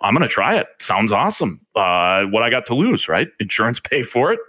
[0.00, 0.66] I'm going to try it.
[0.78, 1.60] Sounds awesome.
[1.74, 3.28] Uh, what I got to lose, right?
[3.40, 4.40] Insurance pay for it.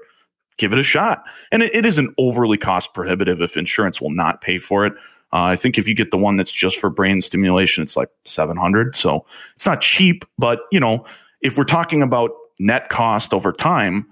[0.57, 1.25] Give it a shot.
[1.51, 4.93] And it, it isn't overly cost prohibitive if insurance will not pay for it.
[5.33, 8.09] Uh, I think if you get the one that's just for brain stimulation, it's like
[8.23, 8.95] 700.
[8.95, 11.05] So it's not cheap, but you know,
[11.41, 14.07] if we're talking about net cost over time,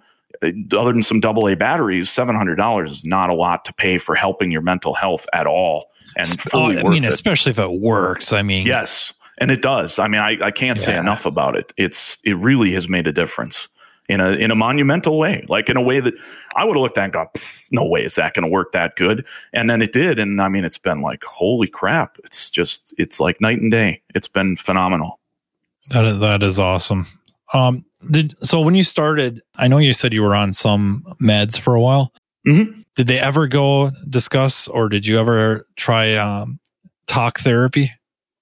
[0.73, 4.51] other than some double A batteries, $700 is not a lot to pay for helping
[4.51, 5.89] your mental health at all.
[6.15, 8.34] And fully uh, I mean, especially if it works.
[8.34, 9.99] I mean, yes and it does.
[9.99, 10.86] I mean, I, I can't yeah.
[10.86, 11.73] say enough about it.
[11.77, 13.67] It's it really has made a difference
[14.10, 16.13] in a in a monumental way, like in a way that
[16.56, 17.27] I would have looked at and gone,
[17.71, 20.49] "No way is that going to work that good." And then it did, and I
[20.49, 22.17] mean, it's been like, holy crap!
[22.23, 24.01] It's just it's like night and day.
[24.13, 25.19] It's been phenomenal.
[25.89, 27.08] That is, that is awesome.
[27.53, 29.42] Um, did so when you started?
[29.58, 32.13] I know you said you were on some meds for a while.
[32.48, 32.82] Mm-hmm.
[32.96, 36.60] Did they ever go discuss, or did you ever try um,
[37.08, 37.92] talk therapy?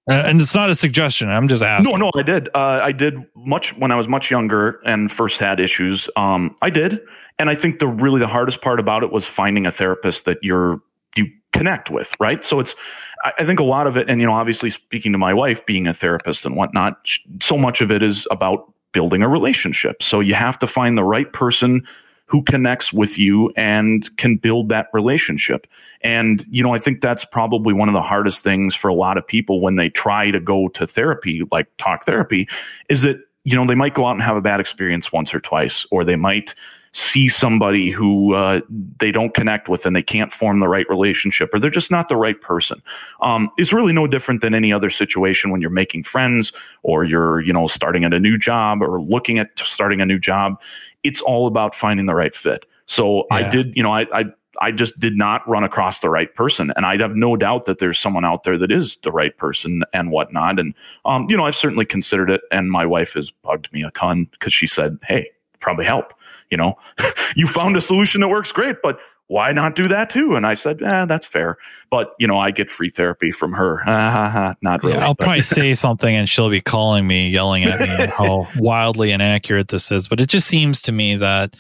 [0.08, 1.30] And it's not a suggestion.
[1.30, 1.98] I'm just asking.
[1.98, 2.50] No, no, I did.
[2.50, 6.10] Uh, I did much when I was much younger and first had issues.
[6.16, 7.00] Um, I did,
[7.40, 10.40] and I think the really the hardest part about it was finding a therapist that
[10.42, 10.82] you're
[11.16, 12.44] you connect with, right?
[12.44, 12.76] So it's
[13.24, 15.66] I, I think a lot of it, and you know, obviously speaking to my wife,
[15.66, 16.98] being a therapist and whatnot,
[17.42, 20.04] so much of it is about building a relationship.
[20.04, 21.88] So you have to find the right person
[22.26, 25.68] who connects with you and can build that relationship.
[26.02, 29.18] And, you know, I think that's probably one of the hardest things for a lot
[29.18, 32.48] of people when they try to go to therapy, like talk therapy,
[32.88, 35.42] is that, you know, they might go out and have a bad experience once or
[35.42, 36.56] twice, or they might
[36.94, 38.60] see somebody who uh,
[39.00, 42.10] they don't connect with and they can't form the right relationship or they're just not
[42.10, 42.82] the right person
[43.22, 46.52] um, it's really no different than any other situation when you're making friends
[46.84, 50.20] or you're you know starting at a new job or looking at starting a new
[50.20, 50.60] job
[51.04, 52.66] it's all about finding the right fit.
[52.86, 53.38] So yeah.
[53.38, 54.26] I did, you know, I, I,
[54.60, 56.72] I just did not run across the right person.
[56.76, 59.84] And I'd have no doubt that there's someone out there that is the right person
[59.94, 60.60] and whatnot.
[60.60, 60.74] And,
[61.06, 62.42] um, you know, I've certainly considered it.
[62.52, 66.14] And my wife has bugged me a ton because she said, Hey, probably help.
[66.52, 66.78] You know,
[67.36, 69.00] you found a solution that works great, but
[69.32, 70.36] why not do that too?
[70.36, 71.58] And I said, eh, that's fair.
[71.90, 73.82] But, you know, I get free therapy from her.
[74.62, 74.98] not really.
[74.98, 79.12] Yeah, I'll probably say something and she'll be calling me, yelling at me how wildly
[79.12, 80.10] inaccurate this is.
[80.10, 81.56] But it just seems to me that,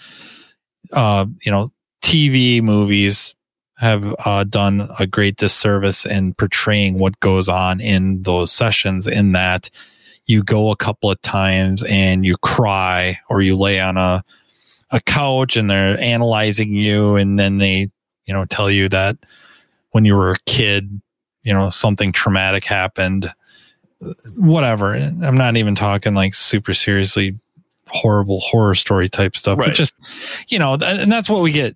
[0.92, 1.72] uh, you know,
[2.04, 3.36] TV movies
[3.78, 9.32] have uh, done a great disservice in portraying what goes on in those sessions in
[9.32, 9.70] that
[10.26, 14.24] you go a couple of times and you cry or you lay on a
[14.92, 17.90] a couch and they're analyzing you and then they,
[18.26, 19.18] you know, tell you that
[19.92, 21.02] when you were a kid,
[21.44, 23.34] you know, something traumatic happened.
[24.36, 24.96] Whatever.
[24.96, 27.40] I'm not even talking like super seriously
[27.88, 29.68] horrible horror story type stuff, right.
[29.68, 29.96] but just,
[30.48, 31.76] you know, and that's what we get.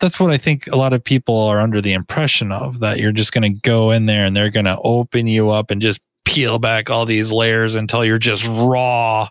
[0.00, 3.10] That's what I think a lot of people are under the impression of that you're
[3.10, 6.00] just going to go in there and they're going to open you up and just
[6.24, 9.26] peel back all these layers until you're just raw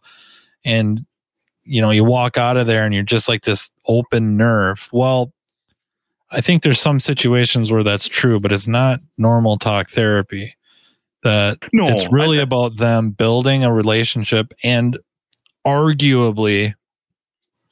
[0.65, 1.05] and
[1.67, 4.89] you know, you walk out of there and you're just like this open nerve.
[4.91, 5.33] Well,
[6.31, 10.55] I think there's some situations where that's true, but it's not normal talk therapy.
[11.23, 14.97] That no, it's really I, about them building a relationship and
[15.65, 16.73] arguably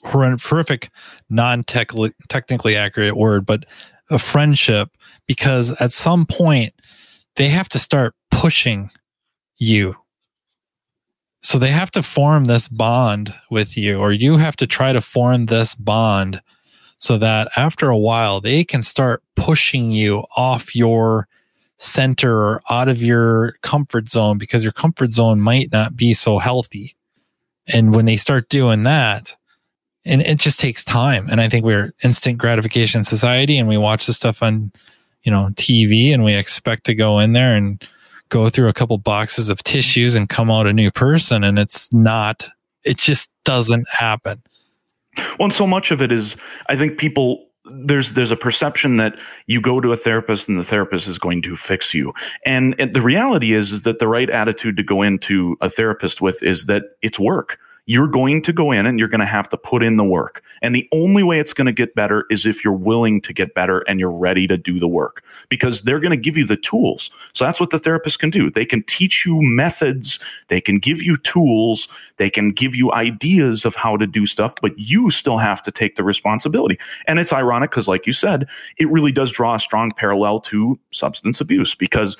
[0.03, 0.89] horrific,
[1.29, 3.65] non technically accurate word, but
[4.10, 4.89] a friendship
[5.27, 6.73] because at some point
[7.36, 8.89] they have to start pushing
[9.58, 9.95] you.
[11.45, 14.99] So they have to form this bond with you, or you have to try to
[14.99, 16.41] form this bond
[16.97, 21.27] so that after a while they can start pushing you off your
[21.77, 26.39] center or out of your comfort zone because your comfort zone might not be so
[26.39, 26.95] healthy.
[27.67, 29.38] And when they start doing that,
[30.03, 31.27] and it just takes time.
[31.29, 34.71] And I think we're instant gratification society and we watch the stuff on,
[35.21, 37.86] you know, TV and we expect to go in there and
[38.29, 41.43] go through a couple boxes of tissues and come out a new person.
[41.43, 42.47] And it's not,
[42.83, 44.41] it just doesn't happen.
[45.39, 46.35] Well, and so much of it is,
[46.67, 50.63] I think people there's there's a perception that you go to a therapist and the
[50.63, 52.13] therapist is going to fix you
[52.45, 56.21] and, and the reality is is that the right attitude to go into a therapist
[56.21, 59.47] with is that it's work you're going to go in and you're going to have
[59.49, 60.43] to put in the work.
[60.61, 63.53] And the only way it's going to get better is if you're willing to get
[63.53, 66.57] better and you're ready to do the work because they're going to give you the
[66.57, 67.11] tools.
[67.33, 68.49] So that's what the therapist can do.
[68.49, 70.19] They can teach you methods.
[70.47, 71.87] They can give you tools.
[72.17, 75.71] They can give you ideas of how to do stuff, but you still have to
[75.71, 76.79] take the responsibility.
[77.07, 78.47] And it's ironic because like you said,
[78.79, 82.17] it really does draw a strong parallel to substance abuse because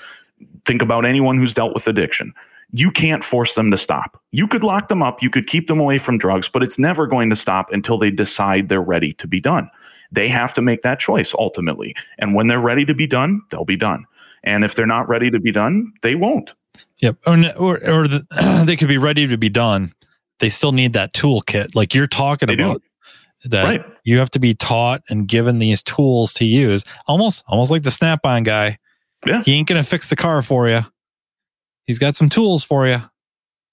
[0.64, 2.32] think about anyone who's dealt with addiction
[2.72, 4.20] you can't force them to stop.
[4.32, 7.06] You could lock them up, you could keep them away from drugs, but it's never
[7.06, 9.70] going to stop until they decide they're ready to be done.
[10.12, 11.94] They have to make that choice ultimately.
[12.18, 14.04] And when they're ready to be done, they'll be done.
[14.44, 16.54] And if they're not ready to be done, they won't.
[16.98, 17.16] Yep.
[17.26, 19.92] Oh, or, or, or the, they could be ready to be done.
[20.38, 22.82] They still need that toolkit, like you're talking they about.
[22.82, 23.50] Do.
[23.50, 23.84] That right.
[24.02, 27.90] you have to be taught and given these tools to use, almost almost like the
[27.90, 28.78] Snap-on guy.
[29.24, 29.42] Yeah.
[29.44, 30.84] He ain't gonna fix the car for you
[31.86, 32.98] he's got some tools for you,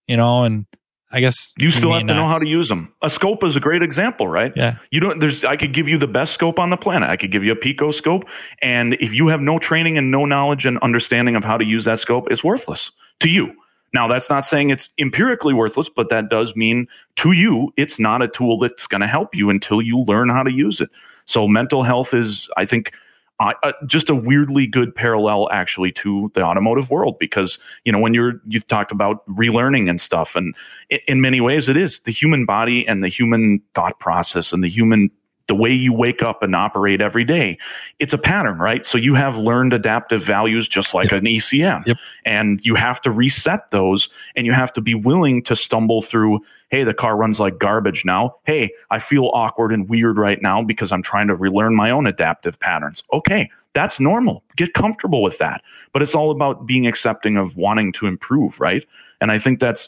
[0.07, 0.65] you know, and
[1.11, 2.15] I guess you still have to not.
[2.15, 2.91] know how to use them.
[3.03, 4.51] A scope is a great example, right?
[4.55, 4.77] Yeah.
[4.89, 7.07] You don't, there's, I could give you the best scope on the planet.
[7.07, 8.23] I could give you a PicoScope.
[8.63, 11.85] And if you have no training and no knowledge and understanding of how to use
[11.85, 13.55] that scope, it's worthless to you.
[13.93, 18.23] Now, that's not saying it's empirically worthless, but that does mean to you, it's not
[18.23, 20.89] a tool that's going to help you until you learn how to use it.
[21.25, 22.91] So mental health is, I think,
[23.39, 27.99] uh, uh, just a weirdly good parallel actually to the automotive world because you know
[27.99, 30.55] when you're you talked about relearning and stuff and
[30.89, 34.63] in, in many ways it is the human body and the human thought process and
[34.63, 35.09] the human
[35.47, 37.57] the way you wake up and operate every day,
[37.99, 38.85] it's a pattern, right?
[38.85, 41.21] So you have learned adaptive values just like yep.
[41.21, 41.85] an ECM.
[41.85, 41.97] Yep.
[42.25, 46.39] And you have to reset those and you have to be willing to stumble through,
[46.73, 48.35] hey, the car runs like garbage now.
[48.45, 52.07] Hey, I feel awkward and weird right now because I'm trying to relearn my own
[52.07, 53.03] adaptive patterns.
[53.13, 54.43] Okay, that's normal.
[54.55, 55.61] Get comfortable with that.
[55.91, 58.83] But it's all about being accepting of wanting to improve, right?
[59.21, 59.87] And I think that's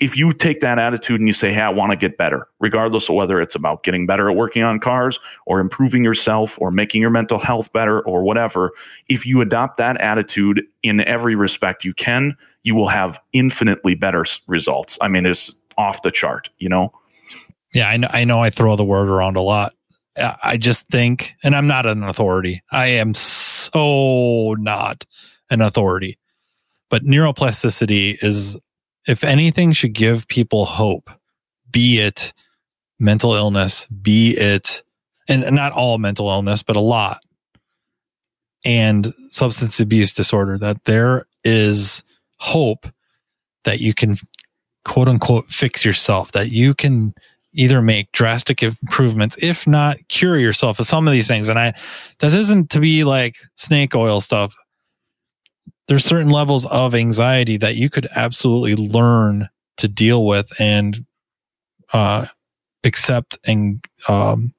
[0.00, 3.08] if you take that attitude and you say, Hey, I want to get better, regardless
[3.08, 7.02] of whether it's about getting better at working on cars or improving yourself or making
[7.02, 8.72] your mental health better or whatever,
[9.08, 14.24] if you adopt that attitude in every respect you can, you will have infinitely better
[14.48, 14.98] results.
[15.00, 16.92] I mean, it's off the chart, you know?
[17.72, 19.74] Yeah, I know, I know I throw the word around a lot.
[20.44, 22.62] I just think, and I'm not an authority.
[22.70, 25.06] I am so not
[25.48, 26.18] an authority.
[26.90, 28.58] But neuroplasticity is
[29.06, 31.10] if anything should give people hope,
[31.70, 32.32] be it
[32.98, 34.82] mental illness, be it,
[35.28, 37.22] and not all mental illness, but a lot,
[38.64, 42.02] and substance abuse disorder, that there is
[42.36, 42.86] hope
[43.64, 44.16] that you can
[44.84, 47.14] quote unquote fix yourself, that you can
[47.52, 51.48] either make drastic improvements, if not cure yourself of some of these things.
[51.48, 51.74] And I,
[52.20, 54.54] that isn't to be like snake oil stuff
[55.90, 61.04] there's certain levels of anxiety that you could absolutely learn to deal with and
[61.92, 62.26] uh,
[62.84, 64.54] accept and um,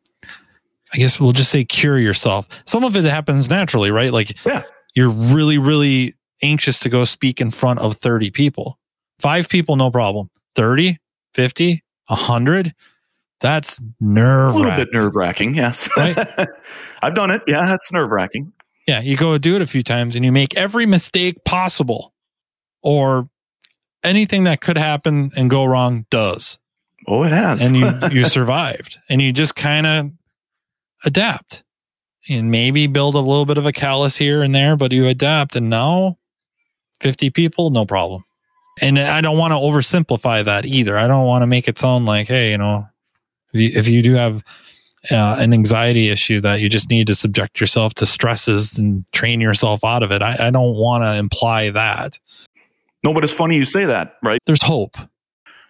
[0.94, 2.50] I guess we'll just say cure yourself.
[2.66, 4.12] Some of it happens naturally, right?
[4.12, 4.64] Like yeah.
[4.94, 8.78] you're really, really anxious to go speak in front of 30 people.
[9.22, 10.30] Five people, no problem.
[10.56, 10.98] 30,
[11.34, 12.74] 50, 100.
[13.40, 14.56] That's nerve.
[14.56, 15.90] A little bit nerve wracking, yes.
[15.98, 16.18] Right?
[17.02, 17.42] I've done it.
[17.48, 18.54] Yeah, that's nerve wracking.
[18.88, 22.14] Yeah, you go do it a few times and you make every mistake possible
[22.84, 23.26] or
[24.04, 26.60] anything that could happen and go wrong does.
[27.08, 27.66] Oh, it has.
[27.66, 30.12] and you you survived and you just kind of
[31.04, 31.64] adapt
[32.30, 35.56] and maybe build a little bit of a callus here and there, but you adapt
[35.56, 36.18] and now
[37.00, 38.24] 50 people, no problem.
[38.80, 40.98] And I don't want to oversimplify that either.
[40.98, 42.88] I don't want to make it sound like, hey, you know,
[43.54, 44.44] if you, if you do have
[45.10, 49.42] uh, an anxiety issue that you just need to subject yourself to stresses and train
[49.42, 50.22] yourself out of it.
[50.22, 52.20] I, I don't want to imply that.
[53.04, 54.40] No, but it's funny you say that, right?
[54.46, 54.96] There's hope.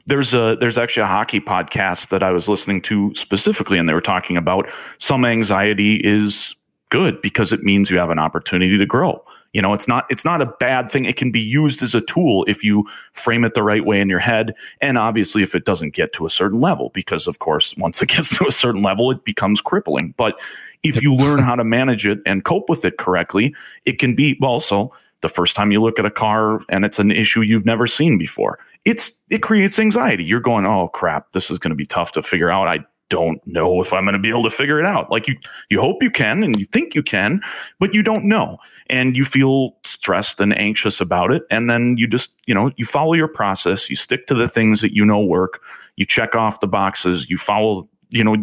[0.07, 3.93] there's a there's actually a hockey podcast that I was listening to specifically, and they
[3.93, 6.55] were talking about some anxiety is
[6.89, 9.23] good because it means you have an opportunity to grow.
[9.53, 11.05] You know, it's not it's not a bad thing.
[11.05, 14.09] It can be used as a tool if you frame it the right way in
[14.09, 17.75] your head, and obviously if it doesn't get to a certain level, because of course
[17.77, 20.13] once it gets to a certain level, it becomes crippling.
[20.17, 20.39] But
[20.83, 23.53] if you learn how to manage it and cope with it correctly,
[23.85, 24.91] it can be also
[25.21, 28.17] the first time you look at a car and it's an issue you've never seen
[28.17, 28.57] before.
[28.85, 30.23] It's it creates anxiety.
[30.23, 32.67] You're going, "Oh crap, this is going to be tough to figure out.
[32.67, 32.79] I
[33.11, 35.35] don't know if I'm going to be able to figure it out." Like you
[35.69, 37.41] you hope you can and you think you can,
[37.79, 38.57] but you don't know.
[38.89, 41.43] And you feel stressed and anxious about it.
[41.51, 44.81] And then you just, you know, you follow your process, you stick to the things
[44.81, 45.61] that you know work,
[45.95, 48.35] you check off the boxes, you follow you know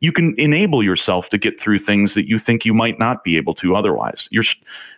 [0.00, 3.36] you can enable yourself to get through things that you think you might not be
[3.36, 4.28] able to otherwise.
[4.30, 4.44] You're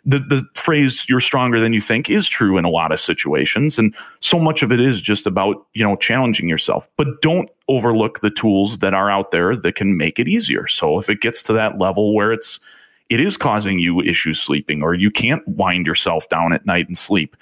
[0.04, 3.78] the, the phrase you're stronger than you think is true in a lot of situations.
[3.78, 6.86] And so much of it is just about you know challenging yourself.
[6.96, 10.66] But don't overlook the tools that are out there that can make it easier.
[10.66, 12.58] So if it gets to that level where it's
[13.08, 16.98] it is causing you issues sleeping or you can't wind yourself down at night and
[16.98, 17.36] sleep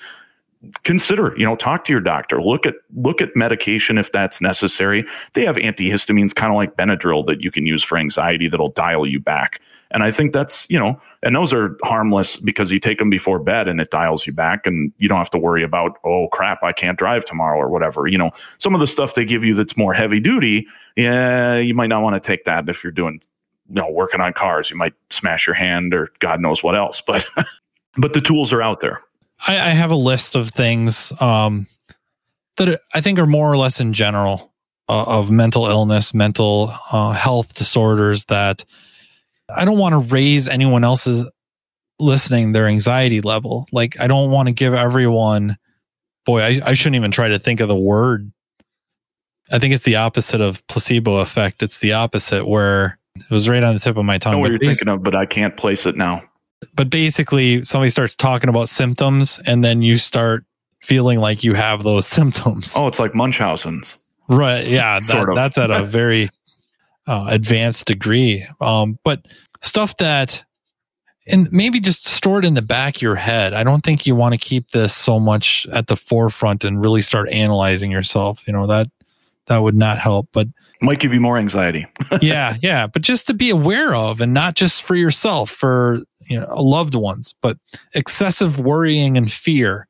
[0.83, 2.43] consider you know talk to your doctor.
[2.43, 5.05] Look at look at medication if that's necessary.
[5.35, 9.07] They have antihistamines kind of like benadryl that you can use for anxiety that'll dial
[9.07, 9.61] you back
[9.91, 13.39] and i think that's you know and those are harmless because you take them before
[13.39, 16.63] bed and it dials you back and you don't have to worry about oh crap
[16.63, 18.07] i can't drive tomorrow or whatever.
[18.07, 20.67] You know some of the stuff they give you that's more heavy duty
[20.97, 23.21] yeah you might not want to take that if you're doing
[23.69, 24.71] you know working on cars.
[24.71, 27.27] You might smash your hand or god knows what else but
[27.97, 29.03] but the tools are out there.
[29.47, 31.67] I, I have a list of things um,
[32.57, 34.53] that I think are more or less in general
[34.89, 38.65] uh, of mental illness, mental uh, health disorders that
[39.55, 41.29] I don't want to raise anyone else's
[41.99, 43.67] listening their anxiety level.
[43.73, 45.57] Like I don't want to give everyone.
[46.27, 48.31] Boy, I, I shouldn't even try to think of the word.
[49.51, 51.63] I think it's the opposite of placebo effect.
[51.63, 54.35] It's the opposite where it was right on the tip of my tongue.
[54.35, 56.23] I know what you're thinking of, but I can't place it now
[56.75, 60.45] but basically somebody starts talking about symptoms and then you start
[60.81, 62.75] feeling like you have those symptoms.
[62.77, 63.97] Oh, it's like Munchausen's.
[64.29, 64.67] Right.
[64.67, 64.99] Yeah.
[64.99, 66.29] That, that's at a very
[67.09, 68.47] uh, advanced degree.
[68.61, 69.27] Um, but
[69.63, 70.45] stuff that,
[71.27, 73.53] and maybe just store it in the back of your head.
[73.53, 77.03] I don't think you want to keep this so much at the forefront and really
[77.03, 78.47] start analyzing yourself.
[78.47, 78.89] You know, that,
[79.47, 80.47] that would not help, but
[80.81, 81.87] might give you more anxiety.
[82.23, 82.57] yeah.
[82.63, 82.87] Yeah.
[82.87, 86.95] But just to be aware of and not just for yourself, for you know loved
[86.95, 87.59] ones but
[87.95, 89.87] excessive worrying and fear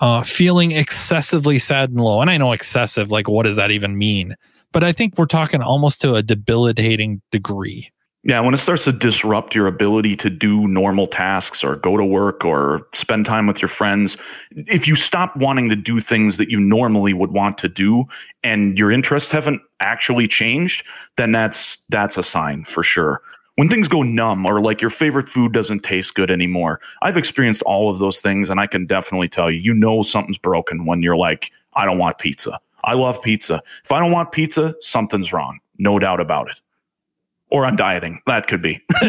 [0.00, 3.96] uh, feeling excessively sad and low and i know excessive like what does that even
[3.96, 4.36] mean
[4.72, 7.90] but i think we're talking almost to a debilitating degree
[8.24, 12.04] yeah, when it starts to disrupt your ability to do normal tasks or go to
[12.04, 14.16] work or spend time with your friends,
[14.52, 18.04] if you stop wanting to do things that you normally would want to do
[18.44, 23.22] and your interests haven't actually changed, then that's that's a sign for sure
[23.56, 26.80] when things go numb or like your favorite food doesn't taste good anymore.
[27.02, 30.38] I've experienced all of those things and I can definitely tell you, you know, something's
[30.38, 32.60] broken when you're like, I don't want pizza.
[32.84, 33.62] I love pizza.
[33.84, 35.58] If I don't want pizza, something's wrong.
[35.78, 36.60] No doubt about it.
[37.50, 38.20] Or I'm dieting.
[38.26, 38.80] That could be.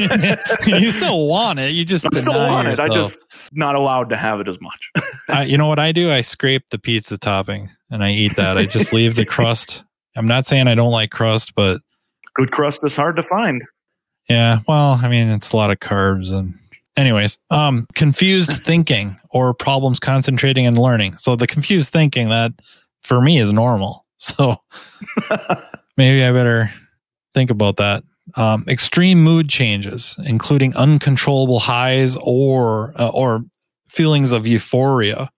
[0.66, 1.72] you still want it.
[1.72, 2.90] You just I still want yourself.
[2.90, 2.92] it.
[2.92, 3.18] I just
[3.54, 4.92] not allowed to have it as much.
[5.30, 6.12] I, you know what I do?
[6.12, 8.58] I scrape the pizza topping and I eat that.
[8.58, 9.84] I just leave the crust.
[10.16, 11.82] I'm not saying I don't like crust, but
[12.34, 13.64] good crust is hard to find.
[14.30, 14.60] Yeah.
[14.68, 16.58] Well, I mean, it's a lot of carbs and
[16.98, 21.18] anyways, um, confused thinking or problems concentrating and learning.
[21.18, 22.54] So the confused thinking that
[23.04, 24.02] for me is normal.
[24.24, 24.56] So
[25.98, 26.72] maybe I better
[27.34, 28.06] think about that.
[28.38, 33.44] Um, extreme mood changes, including uncontrollable highs or, uh, or
[33.90, 35.30] feelings of euphoria,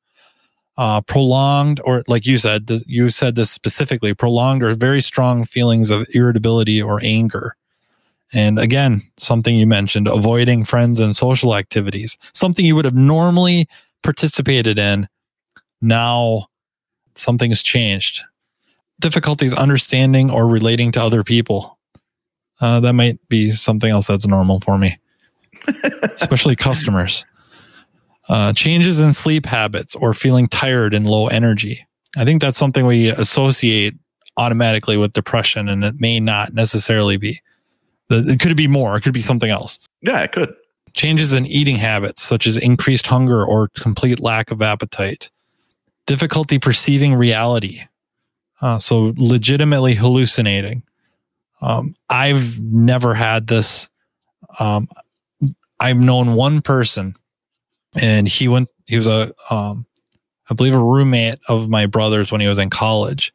[0.77, 5.89] uh, prolonged, or like you said, you said this specifically, prolonged or very strong feelings
[5.89, 7.55] of irritability or anger
[8.33, 13.67] and again, something you mentioned, avoiding friends and social activities, something you would have normally
[14.03, 15.07] participated in.
[15.81, 16.47] Now
[17.17, 18.23] something has changed.
[18.99, 21.77] Difficulties understanding or relating to other people.
[22.61, 24.97] Uh, that might be something else that's normal for me,
[26.03, 27.25] especially customers.
[28.29, 31.85] Uh, changes in sleep habits or feeling tired and low energy.
[32.15, 33.95] I think that's something we associate
[34.37, 37.41] automatically with depression, and it may not necessarily be.
[38.09, 38.95] It could be more.
[38.95, 39.79] It could be something else.
[40.01, 40.53] Yeah, it could.
[40.93, 45.29] Changes in eating habits, such as increased hunger or complete lack of appetite.
[46.05, 47.81] Difficulty perceiving reality.
[48.61, 50.83] Uh, so, legitimately hallucinating.
[51.61, 53.89] Um, I've never had this.
[54.59, 54.87] Um,
[55.79, 57.15] I've known one person,
[57.99, 58.69] and he went.
[58.87, 59.85] He was a, um,
[60.49, 63.33] I believe, a roommate of my brother's when he was in college,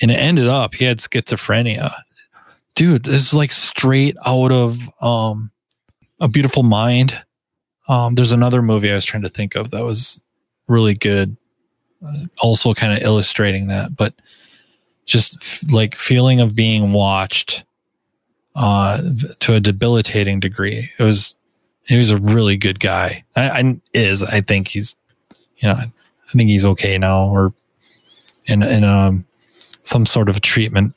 [0.00, 1.92] and it ended up he had schizophrenia.
[2.74, 5.50] Dude, this is like straight out of um,
[6.20, 7.20] a beautiful mind.
[7.88, 10.20] Um, there's another movie I was trying to think of that was
[10.68, 11.36] really good,
[12.40, 14.14] also kind of illustrating that, but
[15.06, 17.64] just f- like feeling of being watched
[18.54, 19.00] uh,
[19.40, 20.90] to a debilitating degree.
[20.98, 21.36] It was
[21.84, 23.24] he was a really good guy.
[23.34, 24.96] I, I is I think he's
[25.56, 27.52] you know I think he's okay now or
[28.46, 29.26] in in um
[29.82, 30.94] some sort of treatment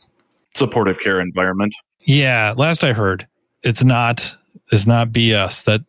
[0.56, 1.74] supportive care environment.
[2.02, 3.28] Yeah, last I heard,
[3.64, 4.36] it's not
[4.72, 5.82] it's not BS that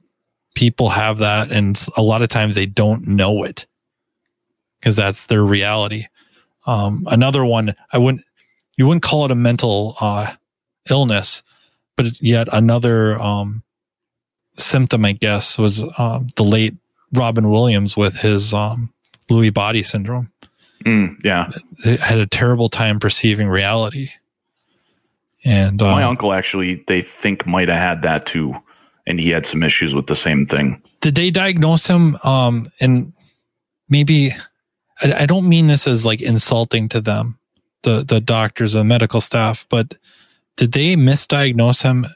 [0.55, 3.67] people have that, and a lot of times they don't know it
[4.83, 6.07] because that's their reality.
[6.67, 8.25] Um, another one, I wouldn't
[8.77, 10.33] you wouldn't call it a mental uh,
[10.91, 11.43] illness,
[11.97, 13.63] but yet another um,
[14.57, 16.75] symptom, I guess, was um, the late
[17.13, 18.93] Robin Williams with his um,
[19.31, 20.31] Lewy body syndrome.
[20.85, 21.51] Mm, yeah,
[21.85, 24.11] They had a terrible time perceiving reality.
[25.45, 28.55] And uh, my uncle actually they think might have had that too,
[29.07, 30.83] and he had some issues with the same thing.
[31.01, 32.17] did they diagnose him?
[32.25, 33.13] Um, and
[33.89, 34.31] maybe
[35.03, 37.39] I, I don't mean this as like insulting to them,
[37.83, 39.97] the the doctors and medical staff, but
[40.57, 42.07] did they misdiagnose him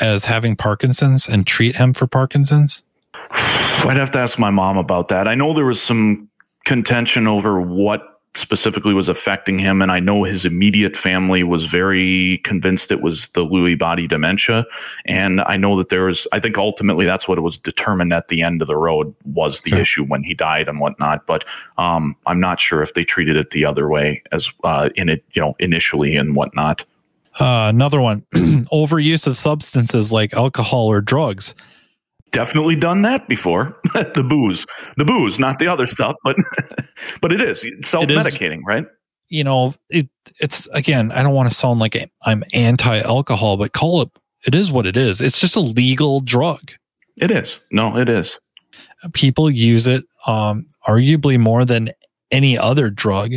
[0.00, 2.82] as having Parkinson's and treat him for Parkinson's?
[3.30, 5.28] I'd have to ask my mom about that.
[5.28, 6.28] I know there was some
[6.64, 12.38] contention over what specifically was affecting him, and I know his immediate family was very
[12.44, 14.64] convinced it was the Lewy body dementia.
[15.04, 18.28] And I know that there was, I think ultimately that's what it was determined at
[18.28, 19.82] the end of the road was the Okay.
[19.82, 21.26] issue when he died and whatnot.
[21.26, 21.44] But
[21.78, 25.24] um, I'm not sure if they treated it the other way as uh, in it,
[25.32, 26.84] you know, initially and whatnot.
[27.40, 28.20] Uh, another one,
[28.72, 31.54] overuse of substances like alcohol or drugs.
[32.32, 33.78] Definitely done that before.
[33.94, 34.66] the booze,
[34.96, 36.36] the booze, not the other stuff, but
[37.20, 38.86] but it is self medicating, right?
[39.28, 40.08] You know, it
[40.40, 41.12] it's again.
[41.12, 44.10] I don't want to sound like I'm anti-alcohol, but call it.
[44.46, 45.20] It is what it is.
[45.20, 46.72] It's just a legal drug.
[47.20, 47.60] It is.
[47.70, 48.40] No, it is.
[49.12, 51.90] People use it, um, arguably more than
[52.30, 53.34] any other drug,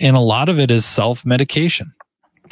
[0.00, 1.92] and a lot of it is self-medication.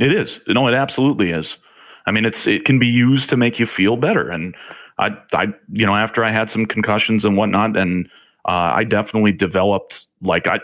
[0.00, 0.40] It is.
[0.46, 1.58] No, it absolutely is.
[2.06, 4.30] I mean, it's it can be used to make you feel better.
[4.30, 4.54] And
[4.98, 8.06] I, I, you know, after I had some concussions and whatnot, and
[8.44, 10.60] uh, I definitely developed like I,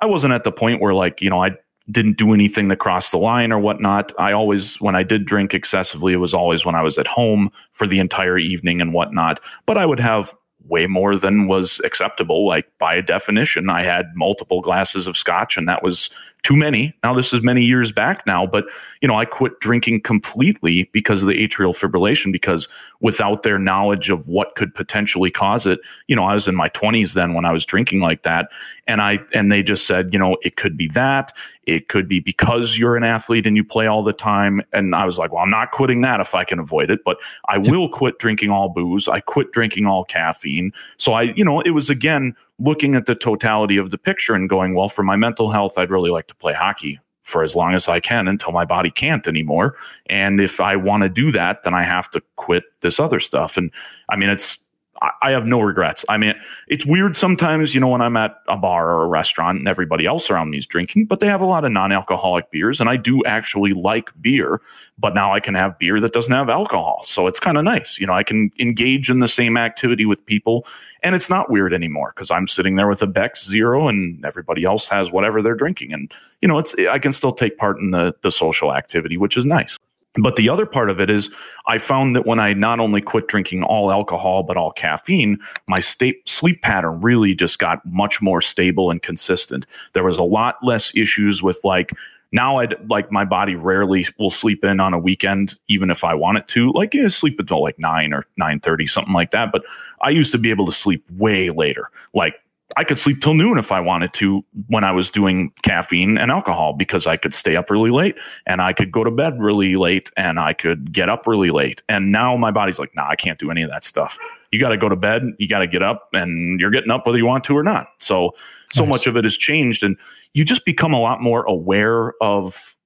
[0.00, 1.56] I wasn't at the point where like you know I
[1.90, 4.12] didn't do anything to cross the line or whatnot.
[4.18, 7.50] I always, when I did drink excessively, it was always when I was at home
[7.72, 9.40] for the entire evening and whatnot.
[9.66, 10.34] But I would have
[10.68, 12.46] way more than was acceptable.
[12.46, 16.10] Like by definition, I had multiple glasses of scotch, and that was
[16.42, 16.94] too many.
[17.02, 18.66] Now this is many years back now, but
[19.00, 22.68] you know, I quit drinking completely because of the atrial fibrillation because
[23.00, 26.68] without their knowledge of what could potentially cause it, you know, I was in my
[26.70, 28.48] 20s then when I was drinking like that
[28.86, 31.32] and I and they just said, you know, it could be that,
[31.64, 35.04] it could be because you're an athlete and you play all the time and I
[35.04, 37.18] was like, well, I'm not quitting that if I can avoid it, but
[37.48, 39.08] I will quit drinking all booze.
[39.08, 40.72] I quit drinking all caffeine.
[40.96, 44.48] So I, you know, it was again looking at the totality of the picture and
[44.48, 47.74] going, well, for my mental health, I'd really like to play hockey for as long
[47.74, 49.76] as I can until my body can't anymore.
[50.08, 53.56] And if I want to do that, then I have to quit this other stuff.
[53.56, 53.72] And
[54.08, 54.58] I mean, it's,
[55.02, 56.04] I- have no regrets.
[56.08, 56.34] I mean,
[56.68, 60.06] it's weird sometimes, you know, when I'm at a bar or a restaurant and everybody
[60.06, 62.80] else around me is drinking, but they have a lot of non alcoholic beers.
[62.80, 64.62] And I do actually like beer,
[64.96, 67.02] but now I can have beer that doesn't have alcohol.
[67.04, 67.98] So it's kind of nice.
[67.98, 70.64] You know, I can engage in the same activity with people
[71.02, 74.64] and it's not weird anymore because I'm sitting there with a Beck's Zero and everybody
[74.64, 75.92] else has whatever they're drinking.
[75.92, 79.36] And, you know, it's, I can still take part in the, the social activity, which
[79.36, 79.76] is nice.
[80.18, 81.30] But the other part of it is
[81.66, 85.80] I found that when I not only quit drinking all alcohol, but all caffeine, my
[85.80, 89.66] state sleep pattern really just got much more stable and consistent.
[89.92, 91.92] There was a lot less issues with like,
[92.32, 96.14] now I'd like my body rarely will sleep in on a weekend, even if I
[96.14, 96.72] want it to.
[96.72, 99.52] Like, yeah, sleep until like nine or nine thirty, something like that.
[99.52, 99.64] But
[100.00, 101.90] I used to be able to sleep way later.
[102.14, 102.40] Like
[102.78, 106.30] I could sleep till noon if I wanted to when I was doing caffeine and
[106.30, 108.16] alcohol because I could stay up really late
[108.46, 111.82] and I could go to bed really late and I could get up really late.
[111.88, 114.18] And now my body's like, nah, I can't do any of that stuff.
[114.52, 117.06] You got to go to bed, you got to get up, and you're getting up
[117.06, 117.88] whether you want to or not.
[117.98, 118.32] So,
[118.72, 118.90] so Nice.
[118.90, 119.96] much of it has changed, and
[120.34, 122.76] you just become a lot more aware of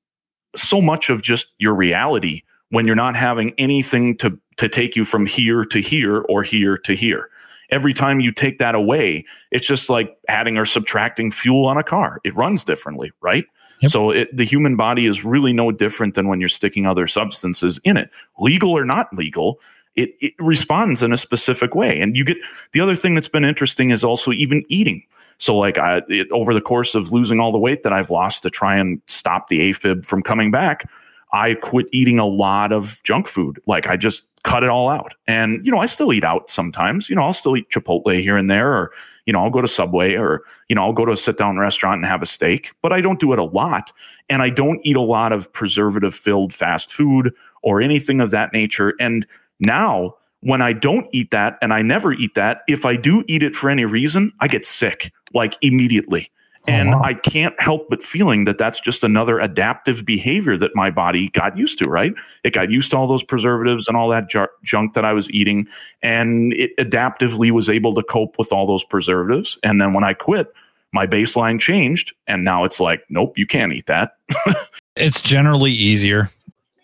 [0.56, 5.04] so much of just your reality when you're not having anything to to take you
[5.04, 7.30] from here to here or here to here.
[7.70, 11.84] Every time you take that away, it's just like adding or subtracting fuel on a
[11.84, 12.20] car.
[12.24, 13.44] It runs differently, right?
[13.80, 13.90] Yep.
[13.90, 17.80] So it, the human body is really no different than when you're sticking other substances
[17.84, 19.60] in it, legal or not legal.
[19.96, 22.00] It, it responds in a specific way.
[22.00, 22.36] And you get
[22.72, 25.02] the other thing that's been interesting is also even eating.
[25.38, 28.42] So like I, it, over the course of losing all the weight that I've lost
[28.42, 30.88] to try and stop the AFib from coming back,
[31.32, 33.60] I quit eating a lot of junk food.
[33.66, 35.14] Like I just cut it all out.
[35.26, 37.08] And, you know, I still eat out sometimes.
[37.08, 38.92] You know, I'll still eat Chipotle here and there, or,
[39.26, 41.58] you know, I'll go to Subway or, you know, I'll go to a sit down
[41.58, 43.92] restaurant and have a steak, but I don't do it a lot.
[44.28, 48.52] And I don't eat a lot of preservative filled fast food or anything of that
[48.52, 48.94] nature.
[48.98, 49.26] And
[49.60, 53.42] now, when I don't eat that and I never eat that, if I do eat
[53.42, 56.30] it for any reason, I get sick like immediately.
[56.68, 57.04] Oh, and oh, wow.
[57.04, 61.56] I can't help but feeling that that's just another adaptive behavior that my body got
[61.56, 62.12] used to, right?
[62.44, 65.30] It got used to all those preservatives and all that j- junk that I was
[65.30, 65.66] eating.
[66.02, 69.58] And it adaptively was able to cope with all those preservatives.
[69.62, 70.52] And then when I quit,
[70.92, 72.14] my baseline changed.
[72.26, 74.16] And now it's like, nope, you can't eat that.
[74.96, 76.30] it's generally easier,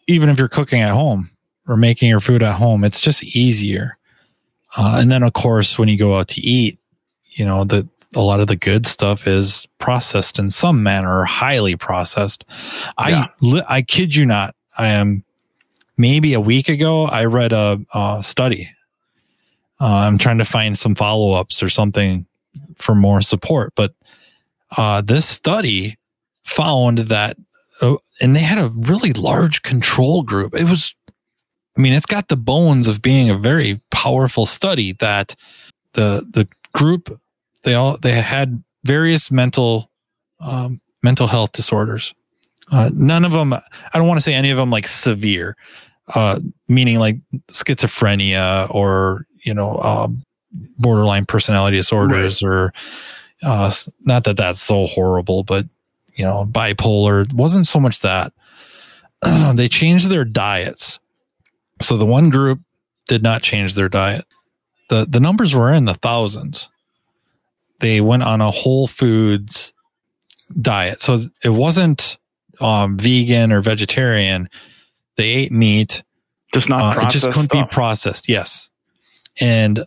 [0.06, 1.30] even if you're cooking at home
[1.68, 3.98] or making your food at home, it's just easier.
[4.76, 6.78] Uh, and then, of course, when you go out to eat,
[7.32, 11.24] you know, the, a lot of the good stuff is processed in some manner or
[11.24, 12.44] highly processed.
[13.06, 13.28] Yeah.
[13.42, 14.54] I I kid you not.
[14.78, 15.24] I am
[15.96, 17.04] maybe a week ago.
[17.04, 18.70] I read a, a study.
[19.80, 22.26] Uh, I'm trying to find some follow ups or something
[22.76, 23.94] for more support, but
[24.76, 25.98] uh, this study
[26.44, 27.36] found that,
[27.82, 30.54] uh, and they had a really large control group.
[30.54, 30.94] It was,
[31.76, 35.34] I mean, it's got the bones of being a very powerful study that
[35.92, 37.20] the the group
[37.66, 39.90] they all they had various mental
[40.40, 42.14] um, mental health disorders.
[42.70, 43.52] Uh, none of them.
[43.52, 43.62] I
[43.92, 45.56] don't want to say any of them like severe,
[46.14, 46.38] uh,
[46.68, 47.16] meaning like
[47.48, 50.22] schizophrenia or you know um,
[50.78, 52.48] borderline personality disorders right.
[52.48, 52.72] or
[53.42, 55.66] uh, not that that's so horrible, but
[56.14, 57.30] you know bipolar.
[57.32, 58.32] Wasn't so much that
[59.54, 61.00] they changed their diets.
[61.82, 62.60] So the one group
[63.08, 64.24] did not change their diet.
[64.88, 66.68] the The numbers were in the thousands
[67.80, 69.72] they went on a whole foods
[70.60, 71.00] diet.
[71.00, 72.18] So it wasn't
[72.60, 74.48] um, vegan or vegetarian.
[75.16, 76.02] They ate meat.
[76.52, 77.68] Just not uh, It just couldn't stuff.
[77.68, 78.28] be processed.
[78.28, 78.70] Yes.
[79.40, 79.84] And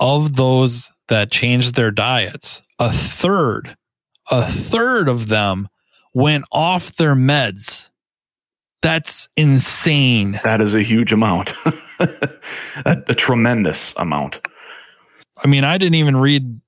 [0.00, 3.76] of those that changed their diets, a third,
[4.30, 5.68] a third of them
[6.14, 7.90] went off their meds.
[8.82, 10.40] That's insane.
[10.44, 11.54] That is a huge amount,
[11.98, 12.08] a,
[12.84, 14.40] a tremendous amount.
[15.42, 16.60] I mean, I didn't even read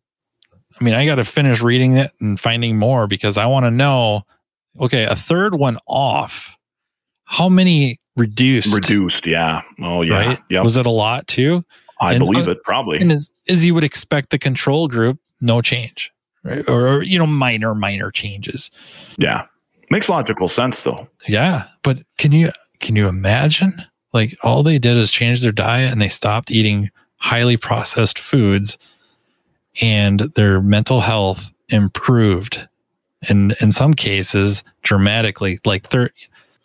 [0.80, 3.70] I mean, I got to finish reading it and finding more because I want to
[3.70, 4.22] know.
[4.80, 6.56] Okay, a third one off.
[7.24, 8.72] How many reduced?
[8.72, 9.62] Reduced, yeah.
[9.80, 10.26] Oh, yeah.
[10.26, 10.38] Right?
[10.50, 10.64] Yep.
[10.64, 11.64] Was it a lot too?
[12.00, 12.98] I and, believe uh, it, probably.
[13.00, 16.12] And as, as you would expect, the control group, no change,
[16.44, 16.68] right?
[16.68, 18.70] Or, or you know, minor, minor changes.
[19.16, 19.46] Yeah,
[19.90, 21.08] makes logical sense though.
[21.26, 22.50] Yeah, but can you
[22.80, 23.74] can you imagine?
[24.12, 28.78] Like all they did is change their diet and they stopped eating highly processed foods
[29.80, 32.68] and their mental health improved
[33.28, 35.60] and in some cases dramatically.
[35.64, 36.12] Like third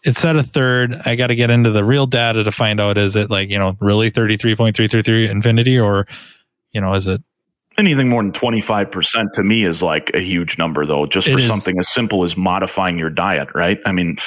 [0.03, 0.95] it said a third.
[1.05, 3.57] I got to get into the real data to find out is it like you
[3.57, 6.07] know really 33.333 infinity or
[6.71, 7.21] you know is it?
[7.75, 11.79] Anything more than 25% to me is like a huge number though just for something
[11.79, 13.79] as simple as modifying your diet right?
[13.85, 14.17] I mean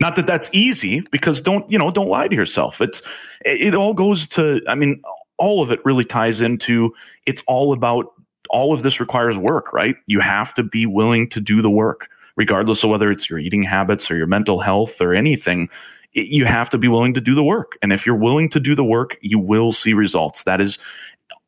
[0.00, 2.80] not that that's easy because don't you know don't lie to yourself.
[2.80, 3.02] It's
[3.44, 5.02] it all goes to i mean
[5.38, 6.94] all of it really ties into
[7.26, 8.12] it's all about
[8.50, 9.96] all of this requires work, right?
[10.06, 13.62] You have to be willing to do the work, regardless of whether it's your eating
[13.62, 15.68] habits or your mental health or anything.
[16.12, 17.76] It, you have to be willing to do the work.
[17.82, 20.44] And if you're willing to do the work, you will see results.
[20.44, 20.78] That is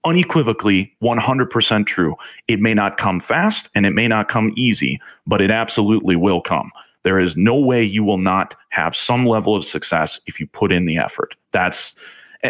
[0.05, 2.15] unequivocally 100% true.
[2.49, 6.41] It may not come fast and it may not come easy, but it absolutely will
[6.41, 6.71] come.
[7.03, 10.73] There is no way you will not have some level of success if you put
[10.73, 11.37] in the effort.
[11.53, 11.95] That's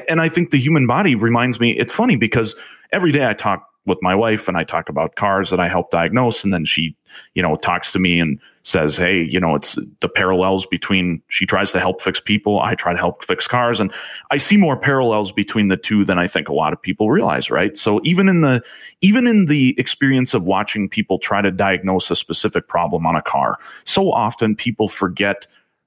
[0.09, 2.55] and I think the human body reminds me, it's funny because
[2.92, 5.90] every day I talk with my wife and I talk about cars that I help
[5.90, 6.42] diagnose.
[6.44, 6.94] And then she,
[7.34, 11.47] you know, talks to me and says, Hey, you know, it's the parallels between she
[11.47, 12.61] tries to help fix people.
[12.61, 13.78] I try to help fix cars.
[13.78, 13.92] And
[14.32, 17.49] I see more parallels between the two than I think a lot of people realize.
[17.49, 17.78] Right.
[17.78, 18.61] So even in the,
[19.01, 23.22] even in the experience of watching people try to diagnose a specific problem on a
[23.22, 25.47] car, so often people forget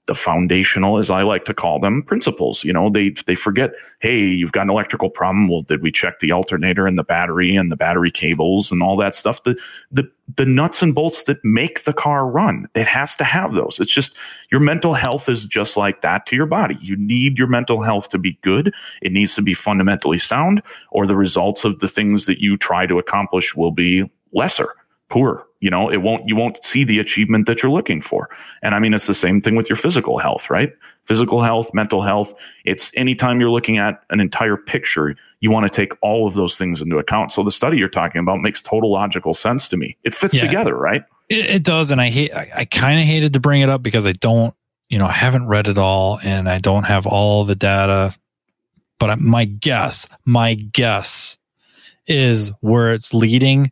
[0.09, 2.63] the foundational, as I like to call them, principles.
[2.63, 5.47] You know, they they forget, hey, you've got an electrical problem.
[5.47, 8.97] Well, did we check the alternator and the battery and the battery cables and all
[8.97, 9.43] that stuff?
[9.43, 9.55] The
[9.91, 12.65] the the nuts and bolts that make the car run.
[12.73, 13.79] It has to have those.
[13.79, 14.17] It's just
[14.51, 16.77] your mental health is just like that to your body.
[16.81, 18.73] You need your mental health to be good.
[19.03, 22.87] It needs to be fundamentally sound, or the results of the things that you try
[22.87, 24.73] to accomplish will be lesser,
[25.07, 28.29] poor, you know, it won't, you won't see the achievement that you're looking for.
[28.61, 30.71] And I mean, it's the same thing with your physical health, right?
[31.05, 32.33] Physical health, mental health.
[32.65, 36.57] It's anytime you're looking at an entire picture, you want to take all of those
[36.57, 37.31] things into account.
[37.31, 39.97] So the study you're talking about makes total logical sense to me.
[40.03, 41.03] It fits yeah, together, right?
[41.29, 41.91] It, it, does.
[41.91, 44.53] And I hate, I, I kind of hated to bring it up because I don't,
[44.89, 48.15] you know, I haven't read it all and I don't have all the data.
[48.97, 51.37] But my guess, my guess
[52.07, 53.71] is where it's leading.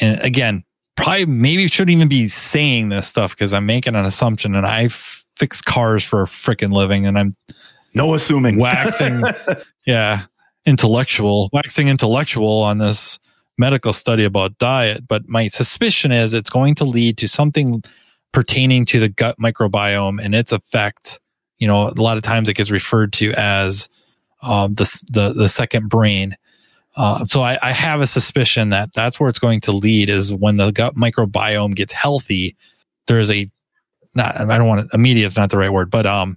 [0.00, 0.64] And again,
[0.96, 4.84] probably maybe shouldn't even be saying this stuff because I'm making an assumption and I
[4.84, 7.34] f- fix cars for a freaking living and I'm
[7.94, 9.22] no assuming waxing,
[9.86, 10.26] yeah,
[10.64, 13.18] intellectual, waxing intellectual on this
[13.58, 15.06] medical study about diet.
[15.08, 17.82] But my suspicion is it's going to lead to something
[18.32, 21.20] pertaining to the gut microbiome and its effect.
[21.58, 23.88] You know, a lot of times it gets referred to as
[24.42, 26.36] um, the, the the second brain.
[26.96, 30.34] Uh, so I, I have a suspicion that that's where it's going to lead is
[30.34, 32.56] when the gut microbiome gets healthy.
[33.06, 33.48] There's a
[34.14, 36.36] not I don't want to immediate is not the right word, but um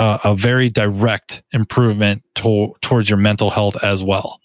[0.00, 4.40] a, a very direct improvement to, towards your mental health as well.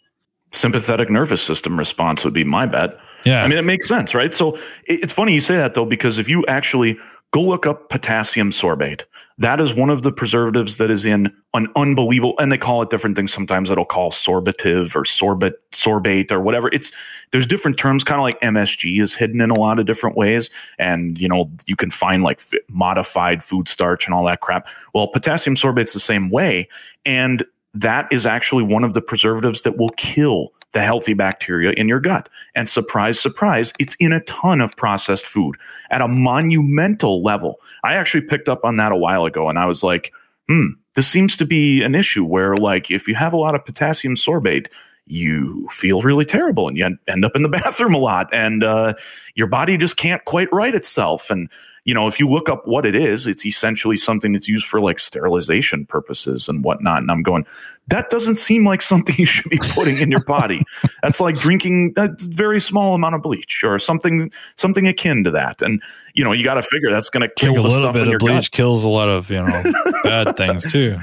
[0.51, 2.97] Sympathetic nervous system response would be my bet.
[3.23, 3.43] Yeah.
[3.43, 4.33] I mean, it makes sense, right?
[4.33, 6.99] So it's funny you say that though, because if you actually
[7.31, 9.05] go look up potassium sorbate,
[9.37, 12.89] that is one of the preservatives that is in an unbelievable, and they call it
[12.89, 13.33] different things.
[13.33, 16.69] Sometimes it'll call sorbative or sorbate, sorbate or whatever.
[16.71, 16.91] It's,
[17.31, 20.49] there's different terms, kind of like MSG is hidden in a lot of different ways.
[20.79, 24.67] And, you know, you can find like modified food starch and all that crap.
[24.93, 26.69] Well, potassium sorbate's the same way.
[27.05, 31.87] And that is actually one of the preservatives that will kill the healthy bacteria in
[31.89, 32.29] your gut.
[32.53, 35.55] And surprise, surprise, it's in a ton of processed food
[35.89, 37.59] at a monumental level.
[37.85, 40.11] I actually picked up on that a while ago and I was like,
[40.47, 43.63] hmm, this seems to be an issue where, like, if you have a lot of
[43.63, 44.67] potassium sorbate,
[45.07, 48.93] you feel really terrible and you end up in the bathroom a lot and uh,
[49.35, 51.29] your body just can't quite right itself.
[51.29, 51.49] And
[51.85, 54.81] you know, if you look up what it is, it's essentially something that's used for
[54.81, 56.97] like sterilization purposes and whatnot.
[56.97, 57.45] And I'm going,
[57.89, 60.63] that doesn't seem like something you should be putting in your body.
[61.03, 65.61] That's like drinking a very small amount of bleach or something, something akin to that.
[65.61, 65.81] And
[66.15, 68.19] you know, you got to figure that's going to kill a the little bit of
[68.19, 68.51] bleach gut.
[68.51, 69.63] kills a lot of you know
[70.03, 70.97] bad things too.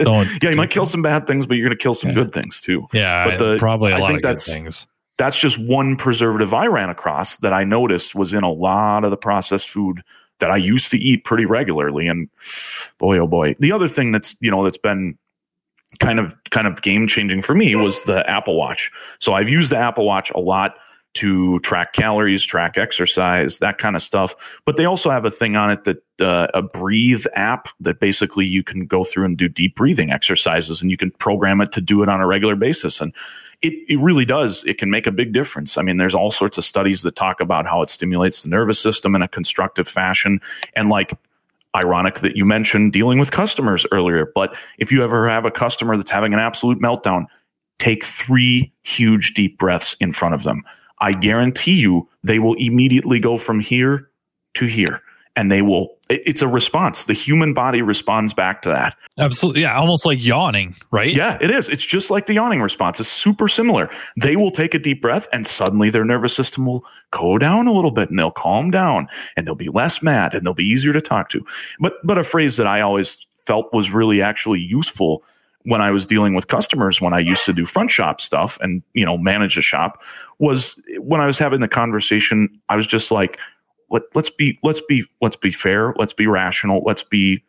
[0.00, 2.16] Don't yeah, you might kill some bad things, but you're going to kill some yeah.
[2.16, 2.86] good things too.
[2.92, 4.88] Yeah, but the, probably a I lot of good things
[5.18, 9.10] that's just one preservative I ran across that I noticed was in a lot of
[9.10, 10.02] the processed food
[10.38, 12.08] that I used to eat pretty regularly.
[12.08, 12.28] And
[12.98, 13.54] boy, oh boy.
[13.58, 15.16] The other thing that's, you know, that's been
[16.00, 18.90] kind of kind of game changing for me was the Apple Watch.
[19.18, 20.74] So I've used the Apple Watch a lot
[21.14, 24.36] to track calories, track exercise, that kind of stuff.
[24.66, 28.44] But they also have a thing on it that uh, a breathe app that basically
[28.44, 31.80] you can go through and do deep breathing exercises and you can program it to
[31.80, 33.00] do it on a regular basis.
[33.00, 33.14] And
[33.62, 34.64] it, it really does.
[34.64, 35.78] It can make a big difference.
[35.78, 38.78] I mean, there's all sorts of studies that talk about how it stimulates the nervous
[38.78, 40.40] system in a constructive fashion.
[40.74, 41.12] And like,
[41.76, 45.96] ironic that you mentioned dealing with customers earlier, but if you ever have a customer
[45.96, 47.26] that's having an absolute meltdown,
[47.78, 50.62] take three huge deep breaths in front of them.
[51.00, 54.08] I guarantee you they will immediately go from here
[54.54, 55.02] to here
[55.36, 57.04] and they will it's a response.
[57.04, 58.96] The human body responds back to that.
[59.18, 59.62] Absolutely.
[59.62, 61.12] Yeah almost like yawning right?
[61.12, 61.68] Yeah it is.
[61.68, 62.98] It's just like the yawning response.
[62.98, 63.90] It's super similar.
[64.20, 67.72] They will take a deep breath and suddenly their nervous system will go down a
[67.72, 70.92] little bit and they'll calm down and they'll be less mad and they'll be easier
[70.92, 71.44] to talk to.
[71.78, 75.22] But but a phrase that i always felt was really actually useful
[75.66, 78.82] when I was dealing with customers when I used to do front shop stuff and
[78.94, 80.02] you know manage a shop
[80.38, 83.38] was when I was having the conversation I was just like
[83.90, 85.94] let, let's be let's be let's be fair.
[85.96, 86.82] Let's be rational.
[86.84, 87.42] Let's be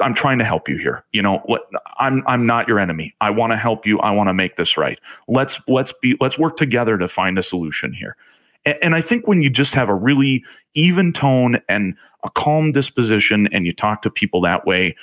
[0.00, 1.04] i'm trying to help you here.
[1.12, 1.62] You know let,
[1.98, 3.14] i'm i'm not your enemy.
[3.20, 3.98] I want to help you.
[4.00, 4.98] I want to make this right.
[5.26, 8.16] Let's let's be let's work together to find a solution here.
[8.64, 12.72] And, and i think when you just have a really even tone and a calm
[12.72, 14.96] disposition and you talk to people that way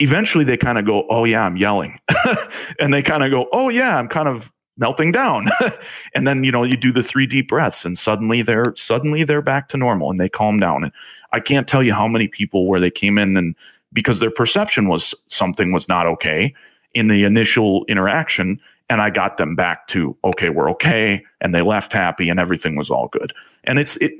[0.00, 1.98] eventually they kind of go oh yeah i'm yelling.
[2.78, 5.48] And they kind of go oh yeah i'm kind of melting down.
[6.14, 9.42] And then you know you do the three deep breaths and suddenly they're suddenly they're
[9.42, 10.82] back to normal and they calm down.
[10.84, 10.92] And
[11.32, 13.54] i can't tell you how many people where they came in and
[13.92, 16.52] because their perception was something was not okay
[16.94, 21.24] in the initial interaction and i got them back to okay we're okay.
[21.40, 23.32] And they left happy and everything was all good.
[23.64, 24.12] And it's it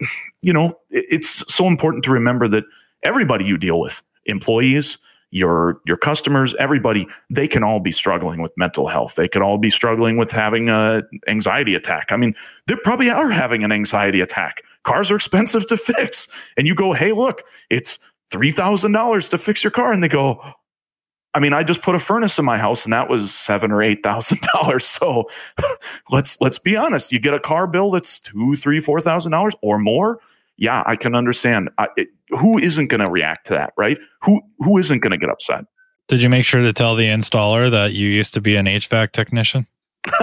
[0.42, 2.64] you know it's so important to remember that
[3.02, 4.98] everybody you deal with employees
[5.30, 9.14] your your customers, everybody, they can all be struggling with mental health.
[9.14, 12.08] They could all be struggling with having a anxiety attack.
[12.10, 12.34] I mean,
[12.66, 14.62] they probably are having an anxiety attack.
[14.82, 16.26] Cars are expensive to fix,
[16.56, 17.98] and you go, "Hey, look, it's
[18.30, 20.42] three thousand dollars to fix your car," and they go.
[21.32, 23.82] I mean, I just put a furnace in my house, and that was seven or
[23.82, 24.84] eight thousand dollars.
[25.00, 25.30] So,
[26.10, 27.12] let's let's be honest.
[27.12, 30.20] You get a car bill that's two, three, four thousand dollars or more
[30.60, 31.70] yeah, I can understand.
[31.78, 32.08] I, it,
[32.38, 33.98] who isn't going to react to that, right?
[34.24, 35.64] Who who isn't going to get upset?
[36.08, 39.12] Did you make sure to tell the installer that you used to be an HVAC
[39.12, 39.68] technician?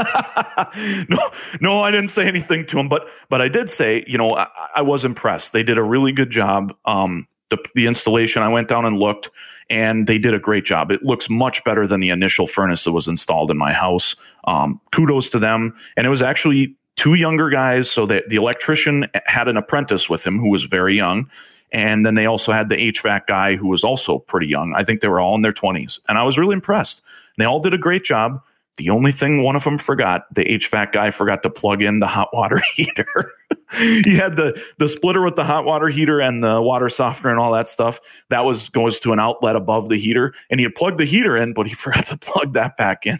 [1.09, 1.29] no,
[1.61, 4.47] no, I didn't say anything to him, but but I did say, you know, I,
[4.75, 5.53] I was impressed.
[5.53, 6.75] They did a really good job.
[6.85, 9.29] Um, the the installation, I went down and looked,
[9.69, 10.91] and they did a great job.
[10.91, 14.15] It looks much better than the initial furnace that was installed in my house.
[14.45, 17.89] Um, kudos to them, and it was actually two younger guys.
[17.89, 21.29] So that the electrician had an apprentice with him who was very young.
[21.71, 24.73] And then they also had the HVAC guy who was also pretty young.
[24.73, 25.99] I think they were all in their 20s.
[26.07, 27.01] And I was really impressed.
[27.37, 28.41] They all did a great job.
[28.77, 32.07] The only thing one of them forgot, the HVAC guy forgot to plug in the
[32.07, 33.33] hot water heater.
[33.79, 37.39] he had the the splitter with the hot water heater and the water softener and
[37.39, 37.99] all that stuff.
[38.29, 41.35] That was goes to an outlet above the heater, and he had plugged the heater
[41.35, 43.17] in, but he forgot to plug that back in.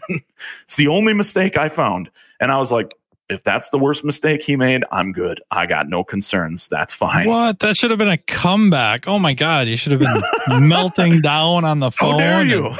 [0.62, 2.08] it's the only mistake I found,
[2.40, 2.94] and I was like,
[3.28, 5.40] if that's the worst mistake he made, I'm good.
[5.50, 6.68] I got no concerns.
[6.68, 7.28] That's fine.
[7.28, 7.58] What?
[7.58, 9.06] That should have been a comeback.
[9.06, 12.12] Oh my god, you should have been melting down on the phone.
[12.12, 12.74] How dare you?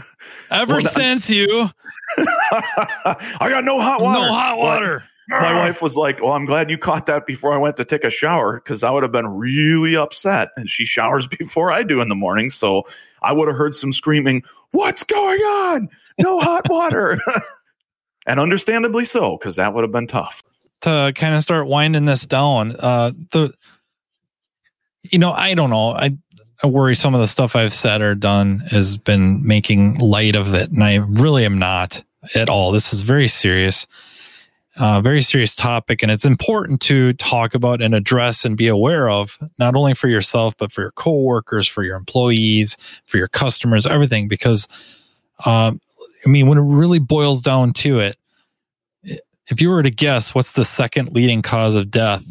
[0.50, 1.46] Ever well, since you,
[2.18, 4.20] I got no hot water.
[4.20, 5.04] No hot water.
[5.28, 7.86] But my wife was like, "Well, I'm glad you caught that before I went to
[7.86, 11.84] take a shower because I would have been really upset." And she showers before I
[11.84, 12.82] do in the morning, so
[13.22, 14.42] I would have heard some screaming.
[14.72, 15.88] What's going on?
[16.18, 17.18] No hot water.
[18.26, 20.42] And understandably so, because that would have been tough.
[20.82, 23.52] To kind of start winding this down, uh, the
[25.10, 25.90] you know, I don't know.
[25.92, 26.16] I
[26.62, 30.54] I worry some of the stuff I've said or done has been making light of
[30.54, 32.02] it, and I really am not
[32.36, 32.70] at all.
[32.70, 33.86] This is very serious,
[34.76, 39.10] uh, very serious topic, and it's important to talk about and address and be aware
[39.10, 43.84] of, not only for yourself but for your coworkers, for your employees, for your customers,
[43.84, 44.28] everything.
[44.28, 44.68] Because,
[45.44, 45.72] uh,
[46.24, 48.16] I mean, when it really boils down to it,
[49.48, 52.24] if you were to guess, what's the second leading cause of death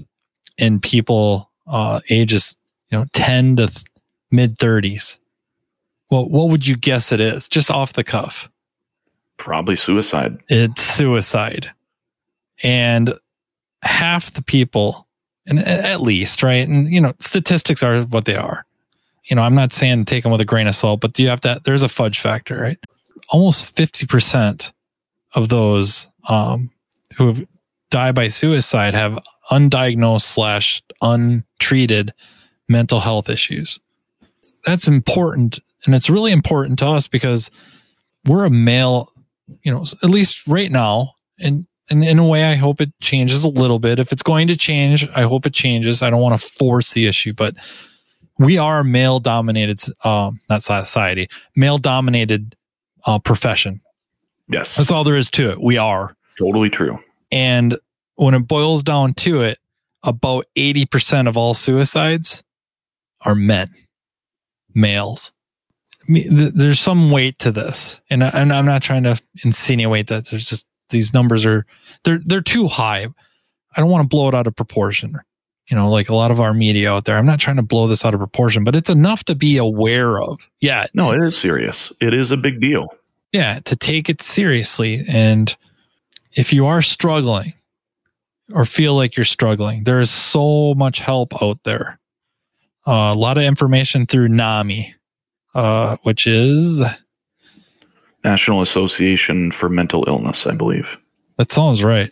[0.57, 2.55] in people uh, ages,
[2.89, 3.71] you know, ten to
[4.31, 5.17] mid 30s.
[6.09, 8.49] Well, what would you guess it is just off the cuff?
[9.37, 10.37] Probably suicide.
[10.49, 11.71] It's suicide.
[12.63, 13.13] And
[13.81, 15.07] half the people,
[15.45, 16.67] and at least, right?
[16.67, 18.65] And, you know, statistics are what they are.
[19.25, 21.29] You know, I'm not saying take them with a grain of salt, but do you
[21.29, 22.77] have to, there's a fudge factor, right?
[23.29, 24.71] Almost 50%
[25.33, 26.71] of those um,
[27.17, 27.47] who have
[27.89, 29.19] died by suicide have
[29.51, 32.13] undiagnosed slash untreated
[32.67, 33.79] mental health issues
[34.63, 35.59] that's important.
[35.85, 37.51] And it's really important to us because
[38.27, 39.09] we're a male,
[39.63, 41.13] you know, at least right now.
[41.39, 43.99] And, and in a way, I hope it changes a little bit.
[43.99, 46.01] If it's going to change, I hope it changes.
[46.01, 47.55] I don't want to force the issue, but
[48.37, 52.55] we are male dominated, um, not society, male dominated
[53.05, 53.81] uh, profession.
[54.47, 54.75] Yes.
[54.75, 55.61] That's all there is to it.
[55.61, 56.15] We are.
[56.37, 56.99] Totally true.
[57.31, 57.77] And
[58.15, 59.57] when it boils down to it,
[60.03, 62.43] about 80% of all suicides
[63.21, 63.69] are men
[64.73, 65.31] males.
[66.07, 69.19] I mean, th- there's some weight to this, and, I, and I'm not trying to
[69.43, 71.65] insinuate that there's just these numbers are
[72.03, 73.07] they're they're too high.
[73.75, 75.17] I don't want to blow it out of proportion.
[75.67, 77.17] You know, like a lot of our media out there.
[77.17, 80.21] I'm not trying to blow this out of proportion, but it's enough to be aware
[80.21, 80.49] of.
[80.59, 80.87] Yeah.
[80.93, 81.93] No, it is serious.
[82.01, 82.87] It is a big deal.
[83.31, 85.05] Yeah, to take it seriously.
[85.07, 85.55] And
[86.33, 87.53] if you are struggling
[88.53, 91.99] or feel like you're struggling, there is so much help out there.
[92.85, 94.95] Uh, a lot of information through NAMI,
[95.53, 96.81] uh, which is
[98.23, 100.97] National Association for Mental Illness, I believe.
[101.37, 102.11] That sounds right.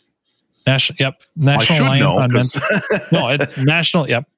[0.72, 2.62] National, yep, National Alliance know, on Mental.
[3.12, 4.10] no, it's National.
[4.10, 4.30] Yep,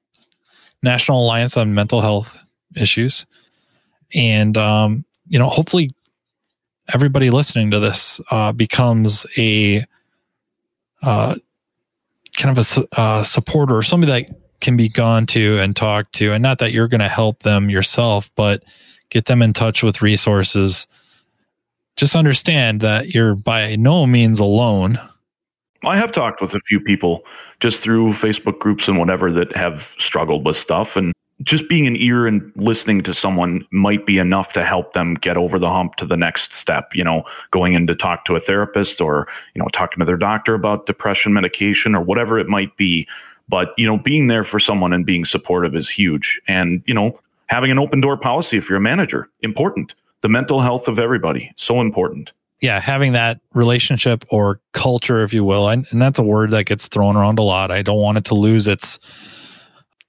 [0.82, 2.44] National Alliance on Mental Health
[2.76, 3.26] Issues,
[4.14, 5.90] and um, you know, hopefully,
[6.92, 9.84] everybody listening to this uh, becomes a
[11.02, 11.34] uh,
[12.36, 16.32] kind of a uh, supporter or somebody that can be gone to and talked to.
[16.32, 18.62] And not that you're going to help them yourself, but
[19.10, 20.86] get them in touch with resources.
[21.96, 24.98] Just understand that you're by no means alone.
[25.84, 27.24] I have talked with a few people
[27.60, 30.96] just through Facebook groups and whatever that have struggled with stuff.
[30.96, 31.12] And
[31.42, 35.36] just being an ear and listening to someone might be enough to help them get
[35.36, 38.40] over the hump to the next step, you know, going in to talk to a
[38.40, 42.76] therapist or, you know, talking to their doctor about depression medication or whatever it might
[42.76, 43.08] be.
[43.48, 46.40] But, you know, being there for someone and being supportive is huge.
[46.46, 49.94] And, you know, having an open door policy if you're a manager, important.
[50.20, 52.32] The mental health of everybody, so important.
[52.62, 56.64] Yeah, having that relationship or culture, if you will, and, and that's a word that
[56.64, 57.72] gets thrown around a lot.
[57.72, 59.00] I don't want it to lose its,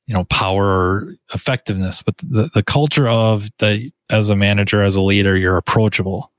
[0.06, 4.96] you know, power or effectiveness, but the, the culture of the as a manager, as
[4.96, 6.32] a leader, you're approachable,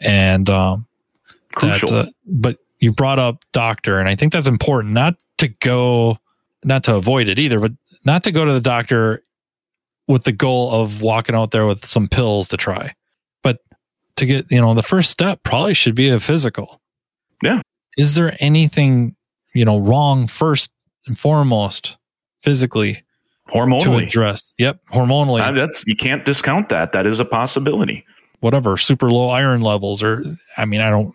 [0.00, 0.86] and um,
[1.54, 1.90] crucial.
[1.90, 4.94] That, uh, but you brought up doctor, and I think that's important.
[4.94, 6.18] Not to go,
[6.64, 7.72] not to avoid it either, but
[8.02, 9.22] not to go to the doctor
[10.06, 12.94] with the goal of walking out there with some pills to try.
[14.18, 16.80] To get, you know, the first step probably should be a physical.
[17.42, 17.60] Yeah.
[17.96, 19.16] Is there anything,
[19.54, 20.70] you know, wrong first
[21.06, 21.96] and foremost
[22.42, 23.02] physically
[23.48, 23.82] Hormonally.
[23.84, 24.54] to address?
[24.58, 24.80] Yep.
[24.92, 26.92] Hormonally, Uh, that's you can't discount that.
[26.92, 28.04] That is a possibility.
[28.40, 30.24] whatever, super low iron levels or,
[30.56, 31.12] I mean, I don't,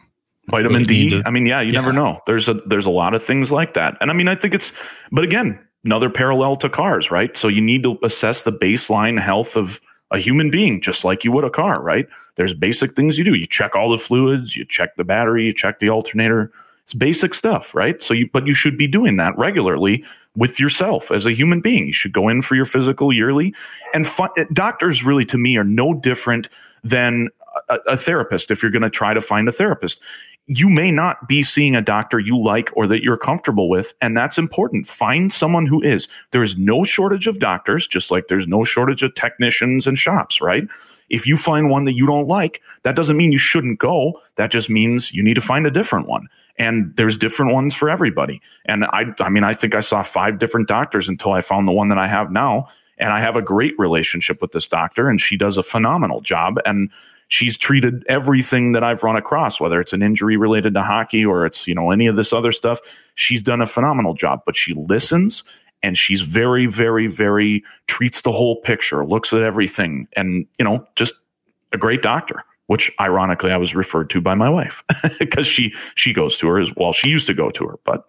[0.49, 1.09] Vitamin D.
[1.11, 2.19] to- I mean, yeah, you never know.
[2.25, 3.95] There's a there's a lot of things like that.
[4.01, 4.73] And I mean, I think it's
[5.09, 7.37] but again, another parallel to cars, right?
[7.37, 9.79] So you need to assess the baseline health of
[10.13, 12.07] a human being just like you would a car, right?
[12.35, 13.33] There's basic things you do.
[13.33, 16.51] You check all the fluids, you check the battery, you check the alternator.
[16.83, 18.01] It's basic stuff, right?
[18.01, 20.05] So you but you should be doing that regularly
[20.35, 21.87] with yourself as a human being.
[21.87, 23.53] You should go in for your physical yearly
[23.93, 26.49] and fi- eh, doctors really to me are no different
[26.83, 27.29] than
[27.69, 30.01] a, a therapist if you're going to try to find a therapist
[30.47, 34.15] you may not be seeing a doctor you like or that you're comfortable with, and
[34.15, 34.87] that's important.
[34.87, 36.07] Find someone who is.
[36.31, 40.41] There is no shortage of doctors, just like there's no shortage of technicians and shops,
[40.41, 40.63] right?
[41.09, 44.19] If you find one that you don't like, that doesn't mean you shouldn't go.
[44.35, 46.27] That just means you need to find a different one.
[46.57, 48.41] And there's different ones for everybody.
[48.65, 51.71] And I, I mean, I think I saw five different doctors until I found the
[51.71, 52.67] one that I have now.
[52.99, 56.59] And I have a great relationship with this doctor, and she does a phenomenal job.
[56.63, 56.91] And
[57.33, 61.47] she's treated everything that I've run across, whether it's an injury related to hockey or
[61.47, 62.79] it's, you know, any of this other stuff.
[63.15, 65.43] She's done a phenomenal job, but she listens
[65.81, 70.85] and she's very, very, very treats the whole picture, looks at everything and, you know,
[70.95, 71.15] just
[71.71, 74.83] a great doctor, which ironically I was referred to by my wife
[75.19, 76.93] because she, she goes to her as well.
[76.93, 78.05] She used to go to her, but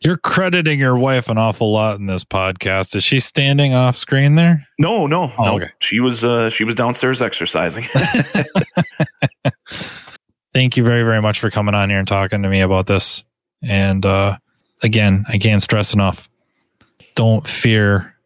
[0.00, 2.94] you're crediting your wife an awful lot in this podcast.
[2.96, 4.66] Is she standing off screen there?
[4.78, 5.54] no, no, Oh, no.
[5.56, 5.70] okay.
[5.80, 7.84] She was, uh, she was downstairs exercising.
[10.52, 13.24] Thank you very, very much for coming on here and talking to me about this.
[13.62, 14.36] And uh,
[14.82, 16.28] again, I can't stress enough
[17.16, 18.16] don't fear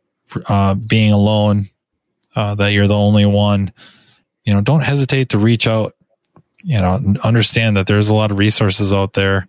[0.47, 1.69] uh, being alone,
[2.35, 3.71] uh, that you're the only one.
[4.45, 5.93] You know, don't hesitate to reach out.
[6.65, 9.47] You know, understand that there's a lot of resources out there,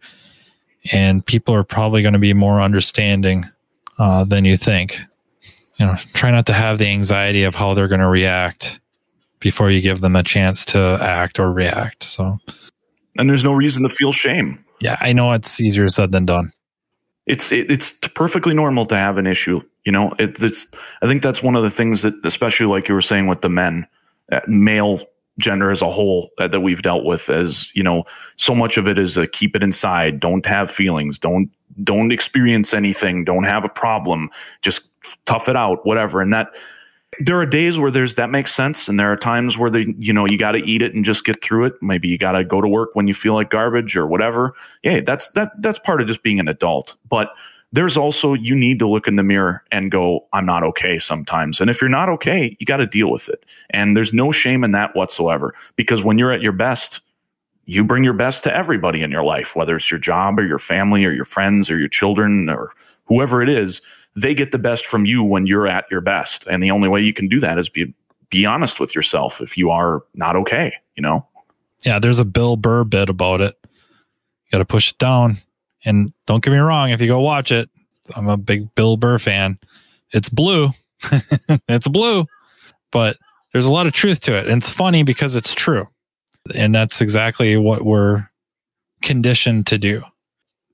[0.91, 3.45] and people are probably going to be more understanding
[3.97, 4.99] uh, than you think.
[5.77, 8.79] You know, try not to have the anxiety of how they're going to react
[9.39, 12.03] before you give them a chance to act or react.
[12.03, 12.39] So,
[13.17, 14.63] and there's no reason to feel shame.
[14.81, 16.51] yeah, I know it's easier said than done.
[17.25, 19.61] it's it, it's perfectly normal to have an issue.
[19.85, 20.67] You know, it, it's
[21.01, 23.49] I think that's one of the things that, especially like you were saying with the
[23.49, 23.87] men,
[24.31, 24.99] uh, male
[25.39, 28.03] gender as a whole uh, that we've dealt with, as you know,
[28.35, 31.49] so much of it is a keep it inside, don't have feelings, don't
[31.83, 34.29] don't experience anything, don't have a problem,
[34.61, 34.89] just
[35.25, 36.21] tough it out, whatever.
[36.21, 36.53] And that
[37.19, 40.13] there are days where there's that makes sense, and there are times where the you
[40.13, 41.73] know you got to eat it and just get through it.
[41.81, 44.53] Maybe you got to go to work when you feel like garbage or whatever.
[44.83, 46.95] Yeah, that's that that's part of just being an adult.
[47.09, 47.31] But
[47.71, 51.61] there's also you need to look in the mirror and go, I'm not okay sometimes.
[51.61, 53.45] And if you're not okay, you got to deal with it.
[53.69, 57.01] And there's no shame in that whatsoever because when you're at your best,
[57.65, 60.57] you bring your best to everybody in your life, whether it's your job or your
[60.57, 62.71] family or your friends or your children or
[63.05, 63.81] whoever it is.
[64.15, 66.47] They get the best from you when you're at your best.
[66.49, 67.93] And the only way you can do that is be
[68.29, 71.25] be honest with yourself if you are not okay, you know?
[71.83, 73.57] Yeah, there's a Bill Burr bit about it.
[73.63, 75.37] You got to push it down.
[75.85, 77.69] And don't get me wrong, if you go watch it,
[78.15, 79.59] I'm a big Bill Burr fan.
[80.11, 80.69] It's blue.
[81.67, 82.25] it's blue.
[82.91, 83.17] But
[83.53, 84.47] there's a lot of truth to it.
[84.47, 85.87] And it's funny because it's true.
[86.55, 88.29] And that's exactly what we're
[89.01, 90.03] conditioned to do.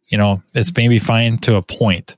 [0.08, 2.16] You know, it's maybe fine to a point.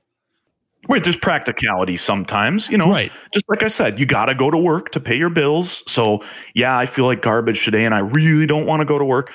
[0.88, 2.88] Right, there's practicality sometimes, you know.
[2.88, 3.12] Right.
[3.34, 5.82] Just like I said, you got to go to work to pay your bills.
[5.86, 6.20] So,
[6.54, 9.30] yeah, I feel like garbage today and I really don't want to go to work,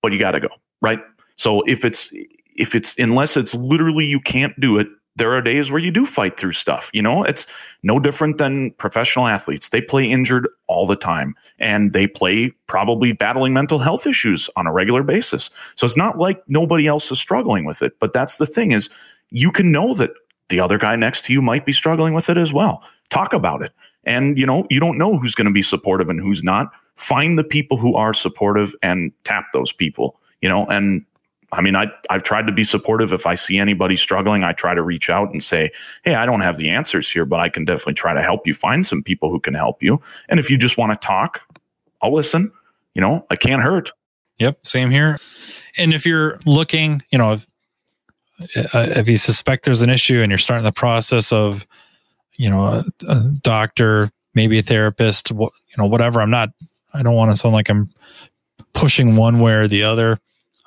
[0.00, 0.48] but you got to go,
[0.80, 1.00] right?
[1.36, 2.12] So, if it's
[2.56, 6.06] if it's unless it's literally you can't do it, there are days where you do
[6.06, 7.22] fight through stuff, you know?
[7.22, 7.46] It's
[7.82, 9.68] no different than professional athletes.
[9.68, 14.66] They play injured all the time and they play probably battling mental health issues on
[14.66, 15.50] a regular basis.
[15.76, 18.88] So, it's not like nobody else is struggling with it, but that's the thing is
[19.30, 20.10] you can know that
[20.48, 22.82] the other guy next to you might be struggling with it as well.
[23.10, 23.72] Talk about it.
[24.04, 26.72] And, you know, you don't know who's going to be supportive and who's not.
[26.96, 31.04] Find the people who are supportive and tap those people, you know, and
[31.52, 33.12] I mean, I, I've tried to be supportive.
[33.12, 35.70] If I see anybody struggling, I try to reach out and say,
[36.02, 38.54] Hey, I don't have the answers here, but I can definitely try to help you
[38.54, 40.00] find some people who can help you.
[40.28, 41.42] And if you just want to talk,
[42.00, 42.52] I'll listen.
[42.94, 43.92] You know, I can't hurt.
[44.38, 45.18] Yep, same here.
[45.76, 50.30] And if you're looking, you know, if, uh, if you suspect there's an issue and
[50.30, 51.66] you're starting the process of,
[52.36, 56.20] you know, a, a doctor, maybe a therapist, you know, whatever.
[56.20, 56.50] I'm not.
[56.94, 57.90] I don't want to sound like I'm
[58.74, 60.18] pushing one way or the other.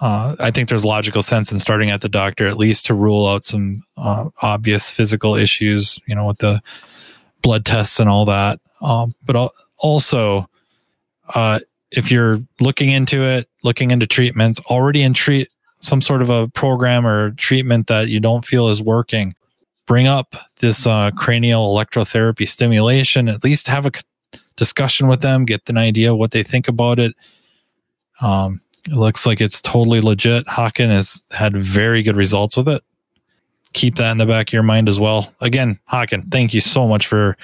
[0.05, 3.25] Uh, I think there's logical sense in starting at the doctor at least to rule
[3.25, 6.61] out some uh, obvious physical issues, you know, with the
[7.41, 8.59] blood tests and all that.
[8.81, 10.47] Um, but also,
[11.33, 16.29] uh, if you're looking into it, looking into treatments, already in treat some sort of
[16.29, 19.33] a program or treatment that you don't feel is working,
[19.87, 23.27] bring up this uh, cranial electrotherapy stimulation.
[23.27, 23.91] At least have a
[24.55, 27.15] discussion with them, get an idea what they think about it.
[28.21, 30.45] Um, it looks like it's totally legit.
[30.45, 32.83] Hakan has had very good results with it.
[33.73, 35.33] Keep that in the back of your mind as well.
[35.41, 37.35] Again, Hakan, thank you so much for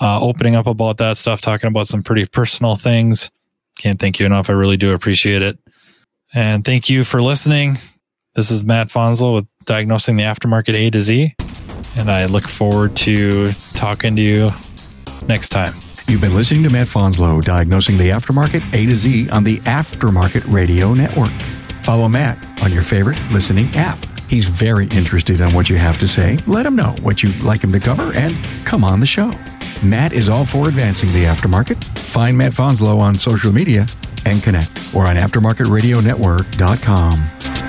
[0.00, 3.30] uh, opening up about that stuff, talking about some pretty personal things.
[3.78, 4.50] Can't thank you enough.
[4.50, 5.58] I really do appreciate it.
[6.34, 7.78] And thank you for listening.
[8.34, 11.34] This is Matt Fanslow with Diagnosing the Aftermarket A to Z.
[11.96, 14.50] And I look forward to talking to you
[15.26, 15.74] next time.
[16.12, 20.44] You've been listening to Matt Fanslow, diagnosing the aftermarket A to Z on the Aftermarket
[20.52, 21.32] Radio Network.
[21.84, 23.98] Follow Matt on your favorite listening app.
[24.28, 26.38] He's very interested in what you have to say.
[26.46, 28.36] Let him know what you'd like him to cover and
[28.66, 29.32] come on the show.
[29.82, 31.82] Matt is all for advancing the aftermarket.
[31.96, 33.86] Find Matt Fanslow on social media
[34.26, 37.61] and connect or on aftermarketradionetwork.com.